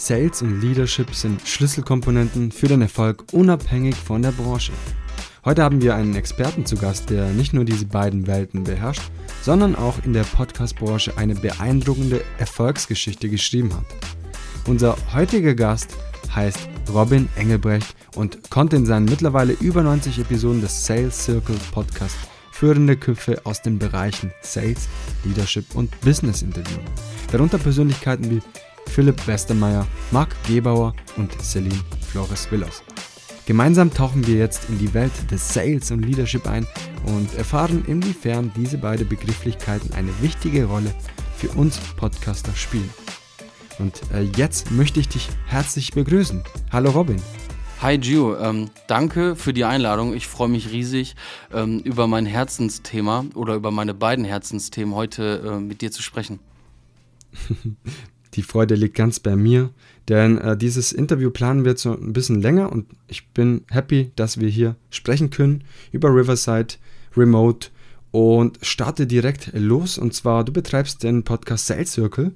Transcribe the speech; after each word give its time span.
Sales 0.00 0.42
und 0.42 0.60
Leadership 0.60 1.12
sind 1.12 1.42
Schlüsselkomponenten 1.46 2.52
für 2.52 2.68
den 2.68 2.82
Erfolg 2.82 3.24
unabhängig 3.32 3.96
von 3.96 4.22
der 4.22 4.30
Branche. 4.30 4.70
Heute 5.44 5.64
haben 5.64 5.82
wir 5.82 5.96
einen 5.96 6.14
Experten 6.14 6.64
zu 6.64 6.76
Gast, 6.76 7.10
der 7.10 7.30
nicht 7.30 7.52
nur 7.52 7.64
diese 7.64 7.84
beiden 7.84 8.28
Welten 8.28 8.62
beherrscht, 8.62 9.02
sondern 9.42 9.74
auch 9.74 9.96
in 10.04 10.12
der 10.12 10.22
Podcast-Branche 10.22 11.18
eine 11.18 11.34
beeindruckende 11.34 12.22
Erfolgsgeschichte 12.38 13.28
geschrieben 13.28 13.74
hat. 13.74 13.84
Unser 14.68 14.96
heutiger 15.12 15.56
Gast 15.56 15.96
heißt 16.32 16.68
Robin 16.94 17.28
Engelbrecht 17.34 17.96
und 18.14 18.50
konnte 18.50 18.76
in 18.76 18.86
seinen 18.86 19.06
mittlerweile 19.06 19.54
über 19.54 19.82
90 19.82 20.20
Episoden 20.20 20.60
des 20.60 20.86
Sales 20.86 21.24
Circle 21.24 21.56
Podcast 21.72 22.16
führende 22.52 22.96
Köpfe 22.96 23.40
aus 23.44 23.62
den 23.62 23.80
Bereichen 23.80 24.32
Sales, 24.42 24.88
Leadership 25.24 25.74
und 25.74 26.00
Business 26.02 26.42
interviewen. 26.42 26.84
Darunter 27.32 27.58
Persönlichkeiten 27.58 28.30
wie 28.30 28.40
Philipp 28.88 29.26
Westermeier, 29.26 29.86
Marc 30.10 30.34
Gebauer 30.46 30.94
und 31.16 31.30
Celine 31.42 31.80
Flores 32.10 32.50
Villas. 32.50 32.82
Gemeinsam 33.46 33.92
tauchen 33.92 34.26
wir 34.26 34.36
jetzt 34.36 34.68
in 34.68 34.78
die 34.78 34.92
Welt 34.92 35.12
des 35.30 35.54
Sales 35.54 35.90
und 35.90 36.02
Leadership 36.02 36.46
ein 36.46 36.66
und 37.06 37.34
erfahren, 37.34 37.84
inwiefern 37.86 38.52
diese 38.56 38.78
beiden 38.78 39.08
Begrifflichkeiten 39.08 39.92
eine 39.94 40.10
wichtige 40.20 40.64
Rolle 40.64 40.92
für 41.36 41.48
uns 41.50 41.78
Podcaster 41.96 42.54
spielen. 42.54 42.90
Und 43.78 44.02
äh, 44.12 44.22
jetzt 44.36 44.70
möchte 44.70 45.00
ich 45.00 45.08
dich 45.08 45.28
herzlich 45.46 45.92
begrüßen. 45.92 46.42
Hallo 46.72 46.90
Robin. 46.90 47.22
Hi 47.80 47.96
Gio, 47.96 48.36
ähm, 48.36 48.70
danke 48.88 49.36
für 49.36 49.52
die 49.52 49.64
Einladung. 49.64 50.12
Ich 50.12 50.26
freue 50.26 50.48
mich 50.48 50.72
riesig, 50.72 51.14
ähm, 51.52 51.78
über 51.78 52.08
mein 52.08 52.26
Herzensthema 52.26 53.24
oder 53.34 53.54
über 53.54 53.70
meine 53.70 53.94
beiden 53.94 54.24
Herzensthemen 54.24 54.94
heute 54.94 55.42
äh, 55.46 55.60
mit 55.60 55.80
dir 55.80 55.92
zu 55.92 56.02
sprechen. 56.02 56.40
Die 58.38 58.44
Freude 58.44 58.76
liegt 58.76 58.94
ganz 58.94 59.18
bei 59.18 59.34
mir, 59.34 59.70
denn 60.06 60.38
äh, 60.38 60.56
dieses 60.56 60.92
Interview 60.92 61.28
planen 61.28 61.64
wir 61.64 61.76
so 61.76 61.90
ein 61.90 62.12
bisschen 62.12 62.40
länger 62.40 62.70
und 62.70 62.86
ich 63.08 63.26
bin 63.30 63.62
happy, 63.68 64.12
dass 64.14 64.38
wir 64.38 64.48
hier 64.48 64.76
sprechen 64.90 65.30
können 65.30 65.64
über 65.90 66.10
Riverside 66.10 66.76
Remote 67.16 67.70
und 68.12 68.60
starte 68.62 69.08
direkt 69.08 69.50
los. 69.54 69.98
Und 69.98 70.14
zwar, 70.14 70.44
du 70.44 70.52
betreibst 70.52 71.02
den 71.02 71.24
Podcast 71.24 71.66
Sales 71.66 71.90
Circle 71.90 72.30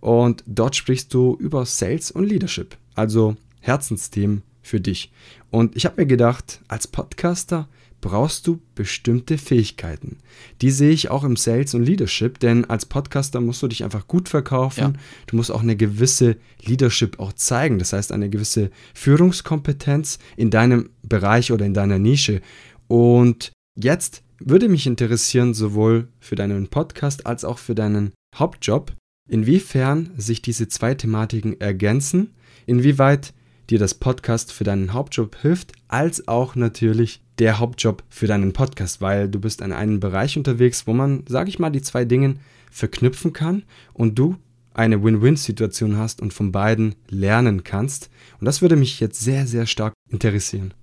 und 0.00 0.44
dort 0.46 0.76
sprichst 0.76 1.14
du 1.14 1.38
über 1.40 1.64
Sales 1.64 2.10
und 2.10 2.24
Leadership, 2.24 2.76
also 2.94 3.34
Herzensthemen 3.60 4.42
für 4.60 4.82
dich. 4.82 5.10
Und 5.50 5.74
ich 5.74 5.86
habe 5.86 6.02
mir 6.02 6.06
gedacht, 6.06 6.60
als 6.68 6.86
Podcaster 6.86 7.66
brauchst 8.00 8.46
du 8.46 8.60
bestimmte 8.74 9.38
Fähigkeiten. 9.38 10.18
Die 10.62 10.70
sehe 10.70 10.90
ich 10.90 11.10
auch 11.10 11.24
im 11.24 11.36
Sales 11.36 11.74
und 11.74 11.84
Leadership, 11.84 12.38
denn 12.38 12.64
als 12.64 12.86
Podcaster 12.86 13.40
musst 13.40 13.62
du 13.62 13.68
dich 13.68 13.84
einfach 13.84 14.06
gut 14.06 14.28
verkaufen. 14.28 14.80
Ja. 14.80 14.92
Du 15.26 15.36
musst 15.36 15.50
auch 15.50 15.62
eine 15.62 15.76
gewisse 15.76 16.36
Leadership 16.62 17.18
auch 17.18 17.32
zeigen, 17.32 17.78
das 17.78 17.92
heißt 17.92 18.12
eine 18.12 18.30
gewisse 18.30 18.70
Führungskompetenz 18.94 20.18
in 20.36 20.50
deinem 20.50 20.90
Bereich 21.02 21.52
oder 21.52 21.64
in 21.64 21.74
deiner 21.74 21.98
Nische. 21.98 22.42
Und 22.88 23.52
jetzt 23.74 24.22
würde 24.38 24.68
mich 24.68 24.86
interessieren, 24.86 25.54
sowohl 25.54 26.08
für 26.20 26.36
deinen 26.36 26.68
Podcast 26.68 27.26
als 27.26 27.44
auch 27.44 27.58
für 27.58 27.74
deinen 27.74 28.12
Hauptjob, 28.34 28.92
inwiefern 29.28 30.10
sich 30.16 30.42
diese 30.42 30.68
zwei 30.68 30.94
Thematiken 30.94 31.60
ergänzen, 31.60 32.34
inwieweit 32.66 33.32
dir 33.70 33.78
das 33.78 33.94
Podcast 33.94 34.52
für 34.52 34.64
deinen 34.64 34.92
Hauptjob 34.92 35.36
hilft, 35.40 35.72
als 35.88 36.28
auch 36.28 36.54
natürlich 36.54 37.20
der 37.38 37.58
Hauptjob 37.58 38.02
für 38.08 38.26
deinen 38.26 38.52
Podcast, 38.52 39.00
weil 39.00 39.28
du 39.28 39.40
bist 39.40 39.60
in 39.60 39.72
einem 39.72 40.00
Bereich 40.00 40.36
unterwegs, 40.36 40.86
wo 40.86 40.92
man, 40.92 41.24
sage 41.28 41.48
ich 41.48 41.58
mal, 41.58 41.70
die 41.70 41.82
zwei 41.82 42.04
Dinge 42.04 42.36
verknüpfen 42.70 43.32
kann 43.32 43.64
und 43.92 44.18
du 44.18 44.36
eine 44.74 45.02
Win-Win-Situation 45.02 45.96
hast 45.96 46.20
und 46.20 46.34
von 46.34 46.52
beiden 46.52 46.94
lernen 47.08 47.64
kannst. 47.64 48.10
Und 48.38 48.44
das 48.44 48.60
würde 48.60 48.76
mich 48.76 49.00
jetzt 49.00 49.20
sehr, 49.20 49.46
sehr 49.46 49.66
stark 49.66 49.94
interessieren. 50.10 50.74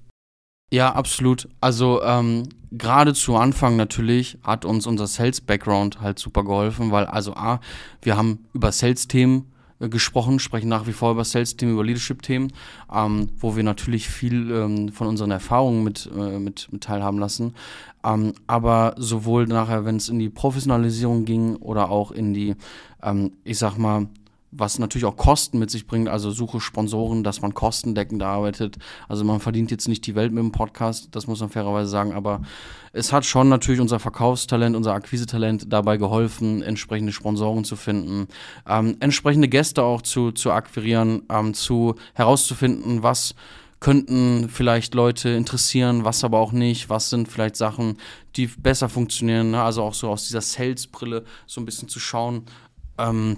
Ja, 0.71 0.93
absolut. 0.93 1.47
Also 1.61 2.01
ähm, 2.01 2.49
gerade 2.71 3.13
zu 3.13 3.35
Anfang 3.35 3.75
natürlich 3.75 4.39
hat 4.41 4.65
uns 4.65 4.87
unser 4.87 5.05
Sales-Background 5.05 6.01
halt 6.01 6.17
super 6.17 6.43
geholfen, 6.43 6.89
weil 6.91 7.05
also 7.05 7.35
A, 7.35 7.59
wir 8.01 8.17
haben 8.17 8.45
über 8.53 8.71
Sales-Themen 8.71 9.52
gesprochen, 9.89 10.39
sprechen 10.39 10.69
nach 10.69 10.87
wie 10.87 10.93
vor 10.93 11.11
über 11.11 11.23
Sales-Themen, 11.23 11.73
über 11.73 11.83
Leadership-Themen, 11.83 12.51
ähm, 12.93 13.29
wo 13.39 13.55
wir 13.55 13.63
natürlich 13.63 14.07
viel 14.09 14.51
ähm, 14.51 14.89
von 14.91 15.07
unseren 15.07 15.31
Erfahrungen 15.31 15.83
mit, 15.83 16.09
äh, 16.15 16.39
mit, 16.39 16.67
mit 16.71 16.83
teilhaben 16.83 17.19
lassen. 17.19 17.53
Ähm, 18.03 18.33
aber 18.47 18.95
sowohl 18.97 19.47
nachher, 19.47 19.85
wenn 19.85 19.95
es 19.95 20.09
in 20.09 20.19
die 20.19 20.29
Professionalisierung 20.29 21.25
ging 21.25 21.55
oder 21.57 21.89
auch 21.89 22.11
in 22.11 22.33
die, 22.33 22.55
ähm, 23.01 23.31
ich 23.43 23.57
sag 23.57 23.77
mal, 23.77 24.07
was 24.55 24.79
natürlich 24.79 25.05
auch 25.05 25.17
Kosten 25.17 25.59
mit 25.59 25.71
sich 25.71 25.87
bringt, 25.87 26.09
also 26.09 26.31
suche 26.31 26.59
Sponsoren, 26.59 27.23
dass 27.23 27.41
man 27.41 27.53
kostendeckend 27.53 28.23
arbeitet. 28.23 28.77
Also 29.07 29.23
man 29.23 29.39
verdient 29.39 29.71
jetzt 29.71 29.87
nicht 29.87 30.05
die 30.05 30.15
Welt 30.15 30.31
mit 30.31 30.43
dem 30.43 30.51
Podcast, 30.51 31.09
das 31.11 31.27
muss 31.27 31.39
man 31.39 31.49
fairerweise 31.49 31.89
sagen, 31.89 32.13
aber 32.13 32.41
es 32.91 33.11
hat 33.11 33.25
schon 33.25 33.49
natürlich 33.49 33.81
unser 33.81 33.99
Verkaufstalent, 33.99 34.75
unser 34.75 34.93
Akquisetalent 34.93 35.71
dabei 35.71 35.97
geholfen, 35.97 36.61
entsprechende 36.61 37.11
Sponsoren 37.11 37.63
zu 37.63 37.75
finden, 37.75 38.27
ähm, 38.67 38.97
entsprechende 38.99 39.47
Gäste 39.47 39.83
auch 39.83 40.01
zu, 40.01 40.31
zu 40.31 40.51
akquirieren, 40.51 41.23
ähm, 41.29 41.53
zu 41.53 41.95
herauszufinden, 42.13 43.03
was 43.03 43.35
könnten 43.83 44.47
vielleicht 44.47 44.93
Leute 44.93 45.29
interessieren, 45.29 46.05
was 46.05 46.23
aber 46.23 46.39
auch 46.39 46.53
nicht, 46.53 46.89
was 46.89 47.09
sind 47.09 47.27
vielleicht 47.27 47.57
Sachen, 47.57 47.97
die 48.37 48.47
besser 48.47 48.87
funktionieren, 48.87 49.51
ne? 49.51 49.61
also 49.61 49.83
auch 49.83 49.93
so 49.93 50.09
aus 50.09 50.25
dieser 50.25 50.39
Sales-Brille 50.39 51.25
so 51.45 51.59
ein 51.59 51.65
bisschen 51.65 51.89
zu 51.89 51.99
schauen, 51.99 52.45
ähm, 52.97 53.37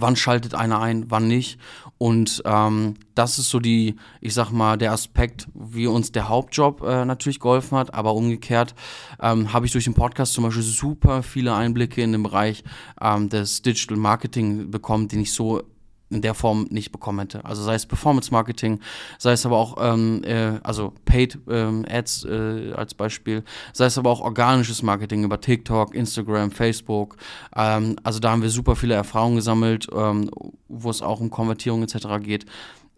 wann 0.00 0.16
schaltet 0.16 0.54
einer 0.54 0.80
ein, 0.80 1.10
wann 1.10 1.28
nicht. 1.28 1.58
Und 1.98 2.42
ähm, 2.44 2.94
das 3.14 3.38
ist 3.38 3.50
so 3.50 3.58
die, 3.58 3.96
ich 4.20 4.34
sag 4.34 4.50
mal, 4.52 4.76
der 4.76 4.92
Aspekt, 4.92 5.48
wie 5.54 5.86
uns 5.86 6.12
der 6.12 6.28
Hauptjob 6.28 6.82
äh, 6.82 7.04
natürlich 7.04 7.40
geholfen 7.40 7.76
hat. 7.76 7.94
Aber 7.94 8.14
umgekehrt 8.14 8.74
ähm, 9.20 9.52
habe 9.52 9.66
ich 9.66 9.72
durch 9.72 9.84
den 9.84 9.94
Podcast 9.94 10.32
zum 10.32 10.44
Beispiel 10.44 10.62
super 10.62 11.22
viele 11.22 11.54
Einblicke 11.54 12.02
in 12.02 12.12
den 12.12 12.22
Bereich 12.22 12.62
ähm, 13.00 13.28
des 13.28 13.62
Digital 13.62 13.96
Marketing 13.96 14.70
bekommen, 14.70 15.08
den 15.08 15.20
ich 15.20 15.32
so 15.32 15.62
in 16.10 16.22
der 16.22 16.34
Form 16.34 16.66
nicht 16.70 16.92
bekommen 16.92 17.20
hätte. 17.20 17.44
Also 17.44 17.62
sei 17.62 17.74
es 17.74 17.86
Performance 17.86 18.30
Marketing, 18.32 18.80
sei 19.18 19.32
es 19.32 19.44
aber 19.44 19.56
auch 19.56 19.76
ähm, 19.80 20.22
äh, 20.24 20.58
also 20.62 20.94
Paid 21.04 21.38
ähm, 21.48 21.84
Ads 21.88 22.24
äh, 22.24 22.72
als 22.72 22.94
Beispiel, 22.94 23.44
sei 23.72 23.86
es 23.86 23.98
aber 23.98 24.10
auch 24.10 24.20
organisches 24.20 24.82
Marketing 24.82 25.24
über 25.24 25.40
TikTok, 25.40 25.94
Instagram, 25.94 26.50
Facebook. 26.50 27.16
Ähm, 27.54 27.96
also 28.02 28.20
da 28.20 28.30
haben 28.30 28.42
wir 28.42 28.50
super 28.50 28.76
viele 28.76 28.94
Erfahrungen 28.94 29.36
gesammelt, 29.36 29.88
ähm, 29.94 30.30
wo 30.68 30.90
es 30.90 31.02
auch 31.02 31.20
um 31.20 31.30
Konvertierung 31.30 31.82
etc. 31.82 32.06
geht, 32.22 32.46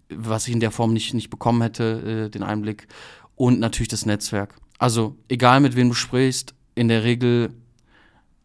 was 0.08 0.46
ich 0.46 0.54
in 0.54 0.60
der 0.60 0.70
Form 0.70 0.92
nicht, 0.92 1.14
nicht 1.14 1.30
bekommen 1.30 1.62
hätte, 1.62 2.26
äh, 2.26 2.30
den 2.30 2.42
Einblick. 2.42 2.86
Und 3.34 3.58
natürlich 3.58 3.88
das 3.88 4.06
Netzwerk. 4.06 4.54
Also 4.78 5.16
egal 5.28 5.60
mit 5.60 5.76
wem 5.76 5.88
du 5.88 5.94
sprichst, 5.94 6.54
in 6.74 6.88
der 6.88 7.04
Regel 7.04 7.50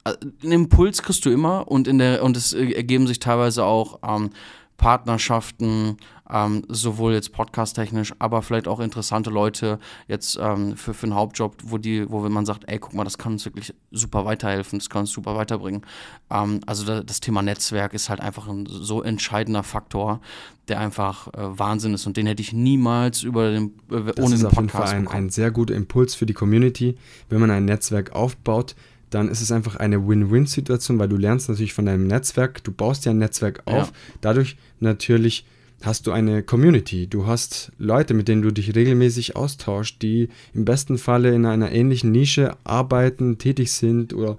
einen 0.06 0.52
Impuls 0.52 1.02
kriegst 1.02 1.26
du 1.26 1.32
immer 1.32 1.68
und 1.68 1.88
in 1.88 1.98
der 1.98 2.24
und 2.24 2.38
es 2.38 2.54
ergeben 2.54 3.08
sich 3.08 3.20
teilweise 3.20 3.64
auch 3.64 4.00
ähm, 4.08 4.30
Partnerschaften, 4.78 5.98
ähm, 6.30 6.64
sowohl 6.68 7.14
jetzt 7.14 7.32
podcast-technisch, 7.32 8.14
aber 8.20 8.42
vielleicht 8.42 8.68
auch 8.68 8.80
interessante 8.80 9.30
Leute 9.30 9.80
jetzt 10.08 10.38
ähm, 10.42 10.76
für, 10.76 10.94
für 10.94 11.06
einen 11.06 11.16
Hauptjob, 11.16 11.56
wo 11.64 11.78
die, 11.78 12.10
wo 12.10 12.28
man 12.28 12.46
sagt, 12.46 12.64
ey, 12.68 12.80
guck 12.80 12.94
mal, 12.94 13.04
das 13.04 13.18
kann 13.18 13.34
uns 13.34 13.46
wirklich 13.46 13.74
super 13.92 14.26
weiterhelfen, 14.26 14.80
das 14.80 14.90
kann 14.90 15.02
uns 15.02 15.12
super 15.12 15.36
weiterbringen. 15.36 15.84
Ähm, 16.30 16.60
also 16.66 16.86
da, 16.86 17.04
das 17.04 17.20
Thema 17.20 17.42
Netzwerk 17.42 17.94
ist 17.94 18.10
halt 18.10 18.20
einfach 18.20 18.48
ein 18.48 18.66
so 18.68 19.02
entscheidender 19.02 19.64
Faktor, 19.64 20.20
der 20.68 20.80
einfach 20.80 21.28
äh, 21.30 21.58
Wahnsinn 21.58 21.94
ist 21.94 22.06
und 22.06 22.18
den 22.18 22.26
hätte 22.26 22.42
ich 22.42 22.52
niemals 22.52 23.24
über 23.24 23.52
den, 23.52 23.76
äh, 23.90 23.96
ohne 23.96 24.14
das 24.14 24.32
ist 24.32 24.44
den 24.44 24.50
Podcast 24.50 24.56
auf 24.56 24.58
jeden 24.58 24.70
Fall 24.70 24.94
ein, 24.96 25.08
ein 25.08 25.30
sehr 25.30 25.52
guter 25.52 25.76
Impuls 25.76 26.16
für 26.16 26.26
die 26.26 26.34
Community, 26.34 26.98
wenn 27.30 27.40
man 27.40 27.52
ein 27.52 27.66
Netzwerk 27.66 28.14
aufbaut 28.14 28.76
dann 29.16 29.30
ist 29.30 29.42
es 29.42 29.50
einfach 29.50 29.78
eine 29.78 30.06
Win-Win-Situation, 30.06 31.00
weil 31.00 31.08
du 31.08 31.16
lernst 31.16 31.48
natürlich 31.48 31.74
von 31.74 31.86
deinem 31.86 32.06
Netzwerk, 32.06 32.62
du 32.66 32.74
baust 32.74 33.06
ja 33.06 33.12
ein 33.12 33.18
Netzwerk 33.18 33.62
auf, 33.64 33.88
ja. 33.88 33.94
dadurch 34.20 34.58
natürlich 34.82 35.46
hast 35.82 36.06
du 36.06 36.12
eine 36.12 36.44
Community, 36.44 37.08
du 37.08 37.26
hast 37.26 37.72
Leute, 37.78 38.14
mit 38.14 38.28
denen 38.28 38.42
du 38.42 38.52
dich 38.52 38.76
regelmäßig 38.76 39.38
austauschst, 39.38 40.02
die 40.02 40.28
im 40.54 40.66
besten 40.66 40.98
Falle 40.98 41.34
in 41.34 41.46
einer 41.46 41.72
ähnlichen 41.72 42.12
Nische 42.12 42.58
arbeiten, 42.66 43.38
tätig 43.38 43.72
sind 43.72 44.14
oder 44.14 44.38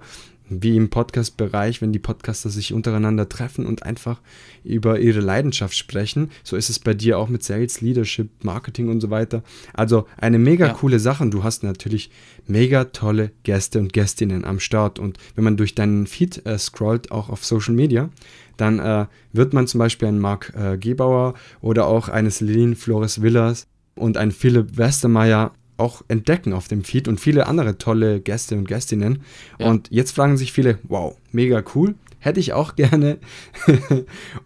wie 0.49 0.75
im 0.75 0.89
Podcast-Bereich, 0.89 1.81
wenn 1.81 1.91
die 1.91 1.99
Podcaster 1.99 2.49
sich 2.49 2.73
untereinander 2.73 3.27
treffen 3.29 3.65
und 3.65 3.83
einfach 3.83 4.21
über 4.63 4.99
ihre 4.99 5.19
Leidenschaft 5.19 5.75
sprechen. 5.75 6.31
So 6.43 6.55
ist 6.55 6.69
es 6.69 6.79
bei 6.79 6.93
dir 6.93 7.19
auch 7.19 7.29
mit 7.29 7.43
Sales, 7.43 7.81
Leadership, 7.81 8.29
Marketing 8.43 8.89
und 8.89 9.01
so 9.01 9.09
weiter. 9.09 9.43
Also 9.73 10.07
eine 10.17 10.39
mega 10.39 10.67
ja. 10.67 10.73
coole 10.73 10.99
Sache 10.99 11.23
und 11.23 11.31
du 11.31 11.43
hast 11.43 11.63
natürlich 11.63 12.09
mega 12.47 12.85
tolle 12.85 13.31
Gäste 13.43 13.79
und 13.79 13.93
Gästinnen 13.93 14.45
am 14.45 14.59
Start. 14.59 14.99
Und 14.99 15.17
wenn 15.35 15.43
man 15.43 15.57
durch 15.57 15.75
deinen 15.75 16.07
Feed 16.07 16.45
äh, 16.45 16.57
scrollt, 16.57 17.11
auch 17.11 17.29
auf 17.29 17.45
Social 17.45 17.73
Media, 17.73 18.09
dann 18.55 18.79
äh, 18.79 19.05
wird 19.33 19.53
man 19.53 19.67
zum 19.67 19.79
Beispiel 19.79 20.07
einen 20.07 20.19
Marc 20.19 20.53
äh, 20.55 20.77
Gebauer 20.77 21.35
oder 21.61 21.87
auch 21.87 22.09
eine 22.09 22.31
Celine 22.31 22.75
Flores 22.75 23.21
Villas 23.21 23.67
und 23.95 24.17
einen 24.17 24.31
Philipp 24.31 24.77
Westermeier 24.77 25.51
auch 25.77 26.03
entdecken 26.07 26.53
auf 26.53 26.67
dem 26.67 26.83
Feed 26.83 27.07
und 27.07 27.19
viele 27.19 27.47
andere 27.47 27.77
tolle 27.77 28.19
Gäste 28.19 28.55
und 28.55 28.67
Gästinnen. 28.67 29.21
Ja. 29.59 29.69
Und 29.69 29.87
jetzt 29.91 30.11
fragen 30.11 30.37
sich 30.37 30.51
viele, 30.51 30.79
wow, 30.83 31.15
mega 31.31 31.63
cool, 31.75 31.95
hätte 32.19 32.39
ich 32.39 32.53
auch 32.53 32.75
gerne. 32.75 33.19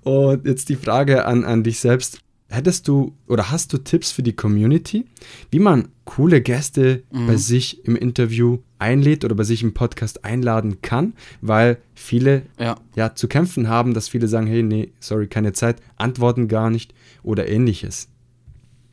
und 0.03 0.45
jetzt 0.45 0.69
die 0.69 0.75
Frage 0.75 1.25
an, 1.25 1.43
an 1.43 1.63
dich 1.63 1.79
selbst. 1.79 2.19
Hättest 2.49 2.89
du 2.89 3.13
oder 3.27 3.49
hast 3.49 3.71
du 3.71 3.77
Tipps 3.77 4.11
für 4.11 4.23
die 4.23 4.35
Community, 4.35 5.05
wie 5.51 5.59
man 5.59 5.87
coole 6.03 6.41
Gäste 6.41 7.03
mhm. 7.09 7.27
bei 7.27 7.37
sich 7.37 7.85
im 7.85 7.95
Interview 7.95 8.57
einlädt 8.77 9.23
oder 9.23 9.35
bei 9.35 9.45
sich 9.45 9.63
im 9.63 9.73
Podcast 9.73 10.25
einladen 10.25 10.81
kann, 10.81 11.13
weil 11.39 11.77
viele 11.95 12.41
ja. 12.59 12.75
ja 12.93 13.15
zu 13.15 13.29
kämpfen 13.29 13.69
haben, 13.69 13.93
dass 13.93 14.09
viele 14.09 14.27
sagen, 14.27 14.47
hey, 14.47 14.63
nee, 14.63 14.91
sorry, 14.99 15.27
keine 15.27 15.53
Zeit, 15.53 15.77
antworten 15.95 16.49
gar 16.49 16.69
nicht 16.69 16.93
oder 17.23 17.47
ähnliches. 17.47 18.09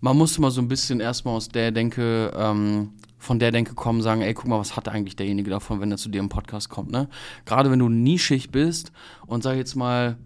Man 0.01 0.17
muss 0.17 0.39
mal 0.39 0.51
so 0.51 0.61
ein 0.61 0.69
bisschen 0.69 1.01
erstmal 1.01 1.35
aus 1.35 1.49
der 1.49 1.73
Denke, 1.73 2.33
ähm, 2.37 2.91
von 3.19 3.39
der 3.39 3.51
Denke 3.51 3.75
kommen, 3.75 4.01
sagen, 4.01 4.23
ey, 4.23 4.33
guck 4.33 4.47
mal, 4.47 4.61
was 4.61 4.77
hat 4.77 4.89
eigentlich 4.89 5.17
derjenige 5.17 5.51
davon, 5.51 5.81
wenn 5.81 5.91
er 5.91 5.97
zu 5.97 6.09
dir 6.09 6.21
im 6.21 6.29
Podcast 6.29 6.69
kommt, 6.69 6.91
ne? 6.91 7.09
Gerade 7.45 7.71
wenn 7.71 7.81
du 7.81 7.89
nischig 7.89 8.51
bist 8.51 8.93
und 9.27 9.43
sag 9.43 9.57
jetzt 9.57 9.75
mal, 9.75 10.17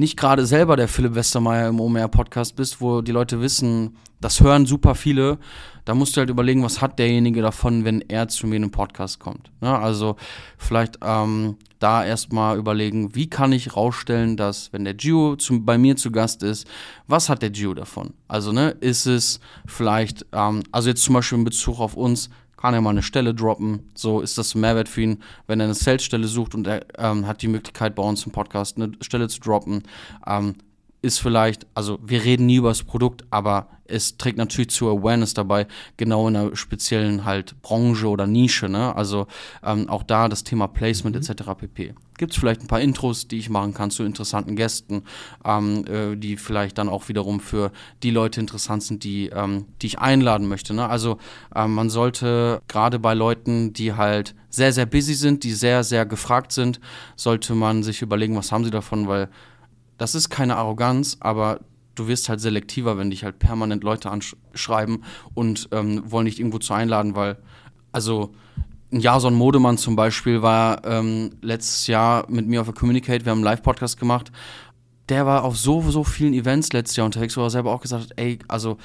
nicht 0.00 0.16
gerade 0.16 0.46
selber 0.46 0.76
der 0.76 0.88
Philipp 0.88 1.14
Westermeier 1.14 1.68
im 1.68 1.78
OMR-Podcast 1.78 2.56
bist, 2.56 2.80
wo 2.80 3.02
die 3.02 3.12
Leute 3.12 3.40
wissen, 3.40 3.96
das 4.20 4.40
hören 4.40 4.66
super 4.66 4.94
viele, 4.94 5.38
da 5.84 5.94
musst 5.94 6.16
du 6.16 6.20
halt 6.20 6.30
überlegen, 6.30 6.62
was 6.62 6.80
hat 6.80 6.98
derjenige 6.98 7.42
davon, 7.42 7.84
wenn 7.84 8.00
er 8.02 8.28
zu 8.28 8.46
mir 8.46 8.56
in 8.56 8.62
den 8.62 8.70
Podcast 8.70 9.20
kommt. 9.20 9.50
Ne? 9.60 9.78
Also 9.78 10.16
vielleicht 10.58 10.98
ähm, 11.02 11.56
da 11.78 12.04
erstmal 12.04 12.56
überlegen, 12.56 13.14
wie 13.14 13.28
kann 13.28 13.52
ich 13.52 13.76
rausstellen, 13.76 14.36
dass, 14.36 14.72
wenn 14.72 14.84
der 14.84 14.94
Gio 14.94 15.36
zu, 15.36 15.64
bei 15.64 15.78
mir 15.78 15.96
zu 15.96 16.10
Gast 16.10 16.42
ist, 16.42 16.66
was 17.06 17.28
hat 17.28 17.42
der 17.42 17.50
Gio 17.50 17.74
davon? 17.74 18.14
Also, 18.28 18.52
ne, 18.52 18.70
ist 18.80 19.06
es 19.06 19.40
vielleicht, 19.66 20.26
ähm, 20.32 20.62
also 20.72 20.88
jetzt 20.90 21.02
zum 21.02 21.14
Beispiel 21.14 21.38
in 21.38 21.44
Bezug 21.44 21.80
auf 21.80 21.94
uns, 21.94 22.30
kann 22.60 22.74
er 22.74 22.80
mal 22.80 22.90
eine 22.90 23.02
Stelle 23.02 23.34
droppen. 23.34 23.90
So 23.94 24.20
ist 24.20 24.36
das 24.36 24.54
Mehrwert 24.54 24.88
für 24.88 25.02
ihn, 25.02 25.22
wenn 25.46 25.60
er 25.60 25.64
eine 25.64 25.74
Sales-Stelle 25.74 26.26
sucht 26.26 26.54
und 26.54 26.66
er 26.66 26.84
ähm, 26.98 27.26
hat 27.26 27.42
die 27.42 27.48
Möglichkeit, 27.48 27.94
bei 27.94 28.02
uns 28.02 28.24
im 28.26 28.32
Podcast 28.32 28.76
eine 28.76 28.92
Stelle 29.00 29.28
zu 29.28 29.40
droppen. 29.40 29.82
Ähm, 30.26 30.56
ist 31.02 31.18
vielleicht, 31.18 31.66
also 31.74 31.98
wir 32.02 32.24
reden 32.24 32.46
nie 32.46 32.56
über 32.56 32.68
das 32.68 32.82
Produkt, 32.82 33.24
aber 33.30 33.68
es 33.90 34.16
trägt 34.16 34.38
natürlich 34.38 34.70
zur 34.70 34.98
Awareness 34.98 35.34
dabei, 35.34 35.66
genau 35.96 36.28
in 36.28 36.36
einer 36.36 36.56
speziellen 36.56 37.24
halt 37.24 37.60
Branche 37.62 38.08
oder 38.08 38.26
Nische. 38.26 38.68
Ne? 38.68 38.94
Also 38.94 39.26
ähm, 39.64 39.88
auch 39.88 40.02
da 40.02 40.28
das 40.28 40.44
Thema 40.44 40.68
Placement 40.68 41.16
mhm. 41.16 41.22
etc. 41.22 41.50
pp. 41.58 41.94
Gibt 42.16 42.32
es 42.32 42.38
vielleicht 42.38 42.60
ein 42.60 42.66
paar 42.66 42.80
Intros, 42.80 43.28
die 43.28 43.38
ich 43.38 43.48
machen 43.48 43.72
kann 43.72 43.90
zu 43.90 44.04
interessanten 44.04 44.54
Gästen, 44.54 45.04
ähm, 45.44 45.84
äh, 45.86 46.16
die 46.16 46.36
vielleicht 46.36 46.78
dann 46.78 46.88
auch 46.88 47.08
wiederum 47.08 47.40
für 47.40 47.72
die 48.02 48.10
Leute 48.10 48.40
interessant 48.40 48.82
sind, 48.82 49.04
die, 49.04 49.28
ähm, 49.28 49.66
die 49.82 49.86
ich 49.86 49.98
einladen 49.98 50.46
möchte. 50.46 50.74
Ne? 50.74 50.88
Also 50.88 51.18
ähm, 51.54 51.74
man 51.74 51.90
sollte 51.90 52.62
gerade 52.68 52.98
bei 52.98 53.14
Leuten, 53.14 53.72
die 53.72 53.94
halt 53.94 54.34
sehr, 54.50 54.72
sehr 54.72 54.86
busy 54.86 55.14
sind, 55.14 55.44
die 55.44 55.52
sehr, 55.52 55.82
sehr 55.82 56.04
gefragt 56.04 56.52
sind, 56.52 56.80
sollte 57.16 57.54
man 57.54 57.82
sich 57.82 58.02
überlegen, 58.02 58.36
was 58.36 58.52
haben 58.52 58.64
sie 58.64 58.70
davon, 58.70 59.08
weil 59.08 59.30
das 60.00 60.14
ist 60.14 60.30
keine 60.30 60.56
Arroganz, 60.56 61.18
aber 61.20 61.60
du 61.94 62.08
wirst 62.08 62.30
halt 62.30 62.40
selektiver, 62.40 62.96
wenn 62.96 63.10
dich 63.10 63.22
halt 63.22 63.38
permanent 63.38 63.84
Leute 63.84 64.10
anschreiben 64.10 65.04
und 65.34 65.68
ähm, 65.72 66.10
wollen 66.10 66.24
dich 66.24 66.40
irgendwo 66.40 66.58
zu 66.58 66.72
einladen, 66.72 67.14
weil, 67.14 67.36
also 67.92 68.32
ein 68.90 69.00
Jason 69.00 69.34
Modemann 69.34 69.76
zum 69.76 69.96
Beispiel 69.96 70.40
war 70.40 70.86
ähm, 70.86 71.32
letztes 71.42 71.86
Jahr 71.86 72.24
mit 72.30 72.46
mir 72.46 72.62
auf 72.62 72.66
der 72.66 72.74
Communicate, 72.74 73.26
wir 73.26 73.30
haben 73.30 73.40
einen 73.40 73.44
Live-Podcast 73.44 74.00
gemacht. 74.00 74.32
Der 75.10 75.26
war 75.26 75.44
auf 75.44 75.58
so, 75.58 75.82
so 75.82 76.02
vielen 76.02 76.32
Events 76.32 76.72
letztes 76.72 76.96
Jahr 76.96 77.04
unterwegs, 77.04 77.36
wo 77.36 77.42
er 77.42 77.50
selber 77.50 77.70
auch 77.70 77.82
gesagt 77.82 78.04
hat, 78.04 78.12
ey, 78.16 78.38
also 78.48 78.78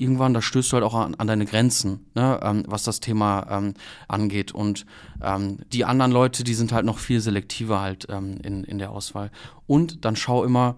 irgendwann, 0.00 0.34
da 0.34 0.42
stößt 0.42 0.72
du 0.72 0.74
halt 0.74 0.84
auch 0.84 0.94
an, 0.94 1.14
an 1.14 1.26
deine 1.26 1.46
Grenzen, 1.46 2.06
ne, 2.14 2.38
ähm, 2.42 2.64
was 2.66 2.84
das 2.84 3.00
Thema 3.00 3.46
ähm, 3.50 3.74
angeht. 4.08 4.52
Und 4.52 4.86
ähm, 5.22 5.58
die 5.72 5.84
anderen 5.84 6.12
Leute, 6.12 6.44
die 6.44 6.54
sind 6.54 6.72
halt 6.72 6.86
noch 6.86 6.98
viel 6.98 7.20
selektiver 7.20 7.80
halt 7.80 8.06
ähm, 8.10 8.38
in, 8.42 8.64
in 8.64 8.78
der 8.78 8.90
Auswahl. 8.90 9.30
Und 9.66 10.04
dann 10.04 10.16
schau 10.16 10.44
immer, 10.44 10.76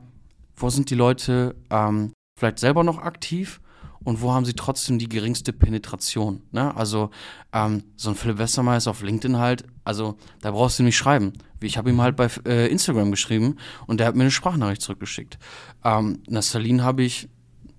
wo 0.56 0.70
sind 0.70 0.90
die 0.90 0.94
Leute 0.94 1.54
ähm, 1.70 2.12
vielleicht 2.38 2.58
selber 2.58 2.84
noch 2.84 2.98
aktiv 2.98 3.60
und 4.04 4.22
wo 4.22 4.32
haben 4.32 4.44
sie 4.44 4.54
trotzdem 4.54 4.98
die 4.98 5.08
geringste 5.08 5.52
Penetration. 5.52 6.42
Ne? 6.52 6.74
Also 6.76 7.10
ähm, 7.52 7.84
so 7.96 8.10
ein 8.10 8.16
Philipp 8.16 8.38
Westermeier 8.38 8.78
ist 8.78 8.88
auf 8.88 9.02
LinkedIn 9.02 9.38
halt, 9.38 9.64
also 9.84 10.16
da 10.40 10.50
brauchst 10.52 10.78
du 10.78 10.82
nicht 10.82 10.96
schreiben. 10.96 11.32
Ich 11.60 11.76
habe 11.76 11.90
ihm 11.90 12.00
halt 12.00 12.16
bei 12.16 12.28
äh, 12.46 12.70
Instagram 12.70 13.10
geschrieben 13.10 13.56
und 13.86 13.98
der 13.98 14.06
hat 14.06 14.14
mir 14.14 14.22
eine 14.22 14.30
Sprachnachricht 14.30 14.82
zurückgeschickt. 14.82 15.38
Ähm, 15.84 16.22
Nastalin 16.28 16.82
habe 16.82 17.02
ich 17.02 17.28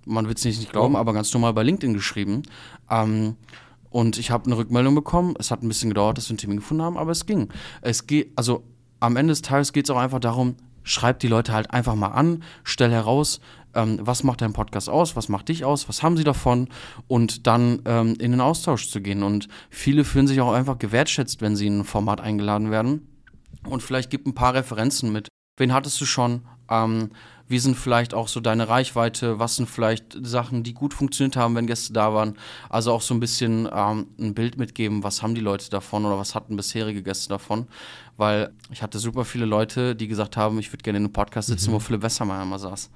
man 0.09 0.27
wird 0.27 0.37
es 0.37 0.45
nicht 0.45 0.71
glauben, 0.71 0.95
aber 0.95 1.13
ganz 1.13 1.33
normal 1.33 1.53
bei 1.53 1.63
LinkedIn 1.63 1.93
geschrieben. 1.93 2.43
Ähm, 2.89 3.35
und 3.89 4.17
ich 4.17 4.31
habe 4.31 4.45
eine 4.45 4.57
Rückmeldung 4.57 4.95
bekommen. 4.95 5.35
Es 5.39 5.51
hat 5.51 5.63
ein 5.63 5.67
bisschen 5.67 5.89
gedauert, 5.89 6.17
dass 6.17 6.29
wir 6.29 6.31
einen 6.31 6.37
Termin 6.37 6.57
gefunden 6.57 6.83
haben, 6.83 6.97
aber 6.97 7.11
es 7.11 7.25
ging. 7.25 7.49
Es 7.81 8.05
geht, 8.05 8.31
also 8.35 8.63
am 8.99 9.15
Ende 9.15 9.31
des 9.31 9.41
Tages 9.41 9.73
geht 9.73 9.85
es 9.85 9.89
auch 9.89 9.97
einfach 9.97 10.19
darum, 10.19 10.55
schreib 10.83 11.19
die 11.19 11.27
Leute 11.27 11.53
halt 11.53 11.71
einfach 11.71 11.95
mal 11.95 12.09
an, 12.09 12.43
stell 12.63 12.91
heraus, 12.91 13.39
ähm, 13.75 13.99
was 14.01 14.23
macht 14.23 14.41
dein 14.41 14.53
Podcast 14.53 14.89
aus, 14.89 15.15
was 15.15 15.29
macht 15.29 15.49
dich 15.49 15.63
aus, 15.63 15.87
was 15.87 16.01
haben 16.01 16.17
sie 16.17 16.23
davon 16.23 16.67
und 17.07 17.47
dann 17.47 17.81
ähm, 17.85 18.15
in 18.19 18.31
den 18.31 18.41
Austausch 18.41 18.89
zu 18.89 19.01
gehen. 19.01 19.23
Und 19.23 19.47
viele 19.69 20.03
fühlen 20.03 20.27
sich 20.27 20.41
auch 20.41 20.51
einfach 20.51 20.79
gewertschätzt, 20.79 21.41
wenn 21.41 21.55
sie 21.55 21.67
in 21.67 21.79
ein 21.79 21.85
Format 21.85 22.21
eingeladen 22.21 22.71
werden. 22.71 23.07
Und 23.67 23.83
vielleicht 23.83 24.09
gibt 24.09 24.27
ein 24.27 24.35
paar 24.35 24.53
Referenzen 24.53 25.11
mit. 25.11 25.27
Wen 25.57 25.73
hattest 25.73 25.99
du 26.01 26.05
schon? 26.05 26.41
Ähm, 26.69 27.09
wie 27.49 27.57
sind 27.57 27.75
vielleicht 27.75 28.13
auch 28.13 28.27
so 28.27 28.39
deine 28.39 28.69
Reichweite? 28.69 29.39
Was 29.39 29.55
sind 29.55 29.67
vielleicht 29.67 30.15
Sachen, 30.21 30.63
die 30.63 30.73
gut 30.73 30.93
funktioniert 30.93 31.35
haben, 31.35 31.55
wenn 31.55 31.65
Gäste 31.65 31.91
da 31.93 32.13
waren? 32.13 32.37
Also 32.69 32.91
auch 32.91 33.01
so 33.01 33.15
ein 33.15 33.19
bisschen 33.19 33.67
ähm, 33.73 34.05
ein 34.19 34.35
Bild 34.35 34.57
mitgeben, 34.57 35.03
was 35.03 35.23
haben 35.23 35.33
die 35.33 35.41
Leute 35.41 35.69
davon 35.71 36.05
oder 36.05 36.19
was 36.19 36.35
hatten 36.35 36.55
bisherige 36.55 37.01
Gäste 37.01 37.29
davon? 37.29 37.67
Weil 38.17 38.51
ich 38.71 38.83
hatte 38.83 38.99
super 38.99 39.25
viele 39.25 39.45
Leute, 39.45 39.95
die 39.95 40.07
gesagt 40.07 40.37
haben, 40.37 40.59
ich 40.59 40.71
würde 40.71 40.83
gerne 40.83 40.97
in 40.97 41.05
einem 41.05 41.13
Podcast 41.13 41.47
sitzen, 41.47 41.71
mhm. 41.71 41.75
wo 41.75 41.79
Philipp 41.79 42.03
Wessermeier 42.03 42.45
mal 42.45 42.59
saß. 42.59 42.91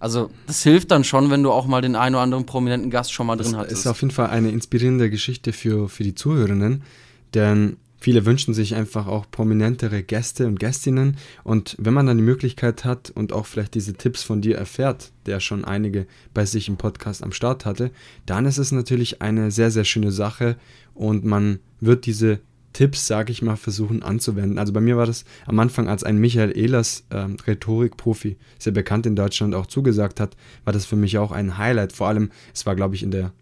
Also 0.00 0.30
das 0.46 0.62
hilft 0.62 0.90
dann 0.90 1.04
schon, 1.04 1.30
wenn 1.30 1.42
du 1.42 1.52
auch 1.52 1.66
mal 1.66 1.82
den 1.82 1.94
einen 1.94 2.14
oder 2.14 2.22
anderen 2.22 2.46
prominenten 2.46 2.90
Gast 2.90 3.12
schon 3.12 3.26
mal 3.26 3.36
das 3.36 3.48
drin 3.48 3.58
hattest. 3.58 3.72
Das 3.72 3.80
ist 3.80 3.86
auf 3.88 4.00
jeden 4.00 4.12
Fall 4.12 4.30
eine 4.30 4.50
inspirierende 4.50 5.10
Geschichte 5.10 5.52
für, 5.52 5.90
für 5.90 6.02
die 6.02 6.14
Zuhörenden, 6.14 6.82
denn 7.34 7.76
Viele 8.00 8.24
wünschen 8.26 8.54
sich 8.54 8.74
einfach 8.74 9.06
auch 9.06 9.26
prominentere 9.30 10.02
Gäste 10.02 10.46
und 10.46 10.60
Gästinnen. 10.60 11.16
Und 11.42 11.76
wenn 11.78 11.94
man 11.94 12.06
dann 12.06 12.16
die 12.16 12.22
Möglichkeit 12.22 12.84
hat 12.84 13.10
und 13.10 13.32
auch 13.32 13.46
vielleicht 13.46 13.74
diese 13.74 13.94
Tipps 13.94 14.22
von 14.22 14.40
dir 14.40 14.56
erfährt, 14.56 15.12
der 15.26 15.40
schon 15.40 15.64
einige 15.64 16.06
bei 16.32 16.44
sich 16.44 16.68
im 16.68 16.76
Podcast 16.76 17.22
am 17.22 17.32
Start 17.32 17.64
hatte, 17.64 17.90
dann 18.24 18.46
ist 18.46 18.58
es 18.58 18.70
natürlich 18.70 19.20
eine 19.20 19.50
sehr, 19.50 19.70
sehr 19.70 19.84
schöne 19.84 20.12
Sache 20.12 20.56
und 20.94 21.24
man 21.24 21.58
wird 21.80 22.06
diese 22.06 22.40
Tipps, 22.72 23.08
sage 23.08 23.32
ich 23.32 23.42
mal, 23.42 23.56
versuchen 23.56 24.04
anzuwenden. 24.04 24.58
Also 24.58 24.72
bei 24.72 24.80
mir 24.80 24.96
war 24.96 25.06
das 25.06 25.24
am 25.46 25.58
Anfang, 25.58 25.88
als 25.88 26.04
ein 26.04 26.18
Michael 26.18 26.56
Ehlers, 26.56 27.04
ähm, 27.10 27.36
Rhetorikprofi, 27.44 28.36
sehr 28.58 28.72
bekannt 28.72 29.06
in 29.06 29.16
Deutschland, 29.16 29.54
auch 29.54 29.66
zugesagt 29.66 30.20
hat, 30.20 30.36
war 30.64 30.72
das 30.72 30.86
für 30.86 30.94
mich 30.94 31.18
auch 31.18 31.32
ein 31.32 31.58
Highlight. 31.58 31.92
Vor 31.92 32.06
allem, 32.06 32.30
es 32.54 32.66
war, 32.66 32.76
glaube 32.76 32.94
ich, 32.94 33.02
in 33.02 33.10
der 33.10 33.32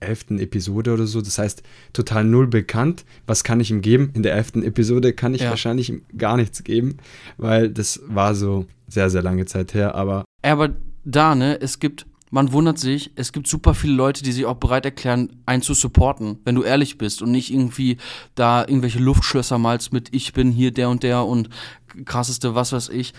elften 0.00 0.38
Episode 0.38 0.94
oder 0.94 1.06
so. 1.06 1.20
Das 1.20 1.38
heißt, 1.38 1.62
total 1.92 2.24
null 2.24 2.46
bekannt. 2.46 3.04
Was 3.26 3.44
kann 3.44 3.60
ich 3.60 3.70
ihm 3.70 3.80
geben? 3.80 4.10
In 4.14 4.22
der 4.22 4.34
elften 4.34 4.62
Episode 4.62 5.12
kann 5.12 5.34
ich 5.34 5.42
ja. 5.42 5.50
wahrscheinlich 5.50 5.92
gar 6.16 6.36
nichts 6.36 6.64
geben, 6.64 6.98
weil 7.36 7.70
das 7.70 8.00
war 8.06 8.34
so 8.34 8.66
sehr, 8.86 9.10
sehr 9.10 9.22
lange 9.22 9.46
Zeit 9.46 9.74
her. 9.74 9.94
Aber, 9.94 10.24
aber 10.42 10.70
da, 11.04 11.34
ne, 11.34 11.60
es 11.60 11.78
gibt, 11.78 12.06
man 12.30 12.52
wundert 12.52 12.78
sich, 12.78 13.12
es 13.16 13.32
gibt 13.32 13.46
super 13.48 13.74
viele 13.74 13.94
Leute, 13.94 14.22
die 14.22 14.32
sich 14.32 14.46
auch 14.46 14.56
bereit 14.56 14.84
erklären, 14.84 15.36
einen 15.46 15.62
zu 15.62 15.74
supporten, 15.74 16.38
wenn 16.44 16.54
du 16.54 16.62
ehrlich 16.62 16.98
bist 16.98 17.22
und 17.22 17.30
nicht 17.30 17.52
irgendwie 17.52 17.98
da 18.34 18.62
irgendwelche 18.62 18.98
Luftschlösser 18.98 19.58
malst 19.58 19.92
mit 19.92 20.14
ich 20.14 20.32
bin 20.32 20.52
hier 20.52 20.72
der 20.72 20.88
und 20.90 21.02
der 21.02 21.24
und 21.24 21.48
krasseste 22.04 22.54
was 22.54 22.72
weiß 22.72 22.90
ich. 22.90 23.14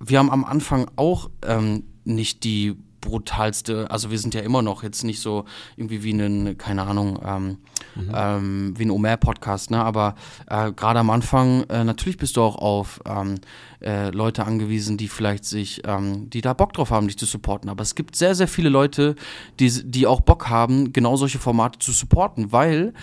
Wir 0.00 0.18
haben 0.18 0.30
am 0.30 0.44
Anfang 0.44 0.90
auch 0.96 1.30
ähm, 1.46 1.84
nicht 2.04 2.44
die 2.44 2.76
brutalste, 3.04 3.90
also 3.90 4.10
wir 4.10 4.18
sind 4.18 4.34
ja 4.34 4.40
immer 4.40 4.62
noch 4.62 4.82
jetzt 4.82 5.04
nicht 5.04 5.20
so 5.20 5.44
irgendwie 5.76 6.02
wie 6.02 6.12
ein, 6.12 6.56
keine 6.56 6.82
Ahnung, 6.84 7.20
ähm, 7.24 7.58
mhm. 7.94 8.12
ähm, 8.14 8.74
wie 8.76 8.86
ein 8.86 8.90
Omer-Podcast, 8.90 9.70
ne? 9.70 9.84
Aber 9.84 10.14
äh, 10.48 10.72
gerade 10.72 11.00
am 11.00 11.10
Anfang, 11.10 11.64
äh, 11.64 11.84
natürlich 11.84 12.16
bist 12.16 12.36
du 12.36 12.42
auch 12.42 12.56
auf 12.56 13.00
ähm, 13.06 13.36
äh, 13.82 14.10
Leute 14.10 14.44
angewiesen, 14.44 14.96
die 14.96 15.08
vielleicht 15.08 15.44
sich, 15.44 15.82
ähm, 15.84 16.30
die 16.30 16.40
da 16.40 16.54
Bock 16.54 16.72
drauf 16.72 16.90
haben, 16.90 17.06
dich 17.06 17.18
zu 17.18 17.26
supporten. 17.26 17.68
Aber 17.68 17.82
es 17.82 17.94
gibt 17.94 18.16
sehr, 18.16 18.34
sehr 18.34 18.48
viele 18.48 18.70
Leute, 18.70 19.16
die, 19.60 19.70
die 19.84 20.06
auch 20.06 20.22
Bock 20.22 20.48
haben, 20.48 20.92
genau 20.92 21.16
solche 21.16 21.38
Formate 21.38 21.78
zu 21.78 21.92
supporten, 21.92 22.52
weil 22.52 22.94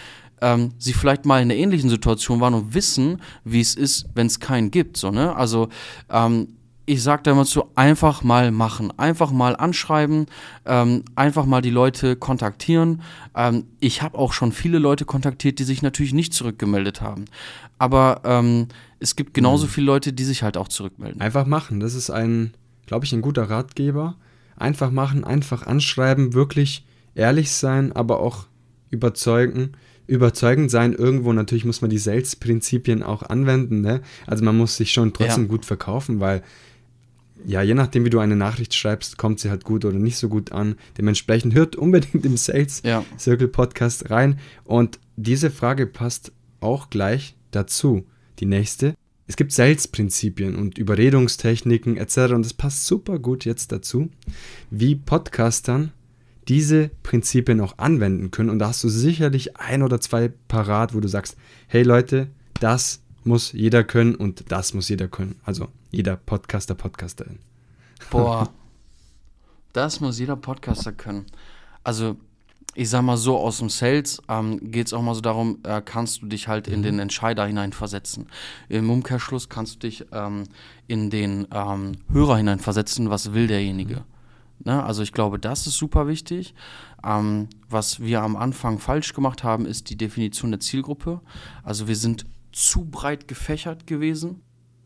ähm, 0.42 0.72
sie 0.80 0.94
vielleicht 0.94 1.26
mal 1.26 1.42
in 1.42 1.52
einer 1.52 1.60
ähnlichen 1.60 1.90
Situation 1.90 2.42
waren 2.42 2.56
und 2.56 2.74
wissen, 2.74 3.22
wie 3.44 3.62
es 3.62 3.76
ist, 3.76 4.08
wenn 4.16 4.26
es 4.26 4.40
keinen 4.40 4.72
gibt. 4.72 4.98
So, 4.98 5.12
ne? 5.12 5.36
Also 5.36 5.70
ähm, 6.10 6.48
ich 6.86 7.04
sage 7.04 7.24
da 7.24 7.32
immer 7.32 7.46
zu, 7.46 7.66
einfach 7.76 8.24
mal 8.24 8.52
machen, 8.52 8.92
einfach 8.98 9.32
mal 9.32 9.56
anschreiben, 9.56 10.26
ähm, 10.66 11.04
einfach 11.16 11.46
mal 11.46 11.62
die 11.62 11.70
Leute 11.70 12.16
kontaktieren. 12.16 13.02
Ähm, 13.36 13.66
ich 13.80 14.02
habe 14.02 14.18
auch 14.18 14.34
schon 14.34 14.52
viele 14.52 14.80
Leute 14.80 15.06
kontaktiert, 15.06 15.60
die 15.60 15.64
sich 15.64 15.82
natürlich 15.82 16.14
nicht 16.14 16.34
zurückgemeldet 16.34 17.02
haben. 17.02 17.26
Aber 17.78 18.22
ähm, 18.26 18.68
es 19.00 19.16
gibt 19.16 19.34
genauso 19.34 19.66
mhm. 19.66 19.70
viele 19.70 19.88
Leute, 19.88 20.14
die 20.14 20.24
sich 20.24 20.44
halt 20.44 20.58
auch 20.58 20.68
zurückmelden. 20.68 21.22
Einfach 21.22 21.46
machen, 21.46 21.80
das 21.80 21.94
ist 21.94 22.10
ein, 22.10 22.54
glaube 22.88 23.06
ich, 23.06 23.14
ein 23.14 23.22
guter 23.22 23.50
Ratgeber. 23.50 24.16
Einfach 24.58 24.92
machen, 24.92 25.24
einfach 25.24 25.66
anschreiben, 25.66 26.34
wirklich 26.34 26.86
ehrlich 27.16 27.52
sein, 27.52 27.92
aber 27.94 28.20
auch 28.20 28.46
überzeugen. 28.90 29.72
überzeugend 30.08 30.70
sein. 30.70 30.94
Irgendwo 30.94 31.32
natürlich 31.32 31.66
muss 31.66 31.82
man 31.82 31.90
die 31.90 31.98
Sales-Prinzipien 31.98 33.02
auch 33.02 33.24
anwenden. 33.24 33.82
Ne? 33.82 34.02
Also 34.28 34.44
man 34.44 34.58
muss 34.58 34.76
sich 34.76 34.92
schon 34.92 35.14
trotzdem 35.14 35.44
ja. 35.44 35.50
gut 35.50 35.66
verkaufen, 35.66 36.20
weil 36.20 36.44
ja, 37.46 37.62
je 37.62 37.74
nachdem, 37.74 38.06
wie 38.06 38.10
du 38.10 38.20
eine 38.20 38.36
Nachricht 38.36 38.74
schreibst, 38.74 39.18
kommt 39.18 39.40
sie 39.40 39.50
halt 39.50 39.64
gut 39.64 39.86
oder 39.86 39.98
nicht 39.98 40.18
so 40.18 40.30
gut 40.30 40.52
an. 40.52 40.76
Dementsprechend 40.98 41.54
hört 41.54 41.76
unbedingt 41.76 42.26
im 42.26 42.38
Sales 42.38 42.82
ja. 42.84 43.04
Circle 43.18 43.48
Podcast 43.48 44.10
rein. 44.10 44.40
Und 44.64 45.00
diese 45.16 45.52
Frage 45.52 45.88
passt 45.88 46.32
auch 46.60 46.90
gleich 46.90 47.36
dazu. 47.52 48.06
Die 48.40 48.46
nächste. 48.46 48.96
Es 49.28 49.36
gibt 49.36 49.52
Sales-Prinzipien 49.52 50.56
und 50.56 50.78
Überredungstechniken 50.78 51.98
etc. 51.98 52.34
Und 52.34 52.44
das 52.44 52.54
passt 52.54 52.86
super 52.86 53.20
gut 53.20 53.46
jetzt 53.46 53.72
dazu, 53.72 54.10
wie 54.70 54.96
Podcastern 54.96 55.92
diese 56.48 56.90
Prinzipien 57.04 57.62
auch 57.62 57.78
anwenden 57.78 58.32
können. 58.32 58.50
Und 58.50 58.60
da 58.60 58.70
hast 58.70 58.84
du 58.84 58.90
sicherlich 58.90 59.58
ein 59.58 59.84
oder 59.84 60.02
zwei 60.02 60.32
parat, 60.48 60.94
wo 60.94 61.00
du 61.00 61.08
sagst, 61.08 61.38
hey 61.68 61.84
Leute, 61.84 62.28
das 62.60 63.02
muss 63.24 63.52
jeder 63.54 63.84
können 63.84 64.16
und 64.16 64.52
das 64.52 64.74
muss 64.74 64.90
jeder 64.90 65.08
können. 65.08 65.36
Also 65.44 65.70
jeder 65.92 66.16
Podcaster, 66.16 66.74
Podcasterin. 66.74 67.40
Boah, 68.10 68.50
das 69.74 70.00
muss 70.00 70.20
jeder 70.20 70.36
Podcaster 70.36 70.92
können. 70.92 71.26
Also 71.84 72.16
ich 72.74 72.90
sag 72.90 73.02
mal 73.02 73.18
so, 73.18 73.38
aus 73.38 73.58
dem 73.58 73.70
Sales 73.70 74.22
ähm, 74.30 74.72
geht 74.72 74.88
es 74.88 74.94
auch 74.94 75.02
mal 75.02 75.14
so 75.14 75.22
darum, 75.22 75.60
äh, 75.64 75.82
kannst 75.84 76.22
du 76.22 76.28
dich 76.28 76.48
halt 76.48 76.68
in 76.68 76.80
mhm. 76.80 76.84
den 76.84 77.00
Entscheider 77.00 77.46
hineinversetzen. 77.46 78.28
Im 78.70 78.90
Umkehrschluss 78.90 79.50
kannst 79.50 79.76
du 79.76 79.80
dich 79.80 80.06
ähm, 80.14 80.46
in 80.88 81.10
den 81.10 81.48
ähm, 81.54 81.98
Hörer 82.12 82.38
hineinversetzen, 82.38 83.10
was 83.10 83.34
will 83.34 83.48
derjenige. 83.48 83.96
Mhm. 83.96 84.04
Ne? 84.64 84.84
Also 84.84 85.04
ich 85.04 85.12
glaube, 85.12 85.38
das 85.38 85.68
ist 85.68 85.78
super 85.78 86.08
wichtig. 86.08 86.54
Ähm, 87.04 87.50
was 87.70 88.00
wir 88.00 88.22
am 88.22 88.38
Anfang 88.38 88.80
falsch 88.80 89.14
gemacht 89.14 89.44
haben, 89.44 89.66
ist 89.66 89.90
die 89.90 89.98
Definition 89.98 90.52
der 90.52 90.62
Zielgruppe. 90.62 91.20
Also 91.64 91.90
wir 91.90 91.98
sind 91.98 92.26
zu 92.54 92.86
breit 92.86 93.28
gefächert 93.28 93.86
gewesen 93.88 94.42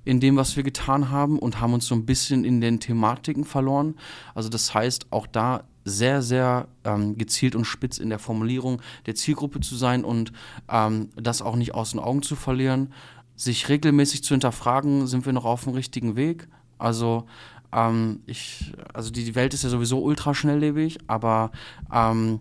in 0.06 0.20
dem, 0.20 0.38
was 0.38 0.56
wir 0.56 0.64
getan 0.64 1.10
haben 1.10 1.40
und 1.40 1.60
haben 1.60 1.74
uns 1.74 1.88
so 1.88 1.96
ein 1.96 2.06
bisschen 2.06 2.46
in 2.46 2.62
den 2.62 2.80
Thematiken 2.80 3.44
verloren. 3.44 3.96
Also 4.34 4.50
das 4.50 4.74
heißt, 4.74 5.08
auch 5.12 5.28
da 5.28 5.64
sehr, 5.84 6.22
sehr 6.22 6.68
ähm, 6.84 7.18
gezielt 7.18 7.56
und 7.56 7.66
spitz 7.66 7.98
in 7.98 8.10
der 8.10 8.20
Formulierung 8.20 8.82
der 9.06 9.16
Zielgruppe 9.16 9.60
zu 9.60 9.76
sein 9.76 10.04
und 10.04 10.32
ähm, 10.70 11.10
das 11.16 11.42
auch 11.42 11.56
nicht 11.56 11.76
aus 11.76 11.92
den 11.92 12.00
Augen 12.00 12.22
zu 12.22 12.36
verlieren. 12.36 12.94
Sich 13.36 13.68
regelmäßig 13.68 14.24
zu 14.24 14.34
hinterfragen, 14.34 15.08
sind 15.08 15.26
wir 15.26 15.34
noch 15.34 15.46
auf 15.46 15.66
dem 15.66 15.74
richtigen 15.74 16.16
Weg? 16.16 16.48
Also 16.78 17.26
ähm, 17.72 18.22
ich, 18.26 18.74
also 18.94 19.12
die, 19.12 19.36
Welt 19.36 19.54
ist 19.54 19.64
ja 19.64 19.70
sowieso 19.70 20.00
ultra 20.00 20.34
schnelllebig, 20.34 21.00
aber 21.08 21.52
ähm, 21.92 22.40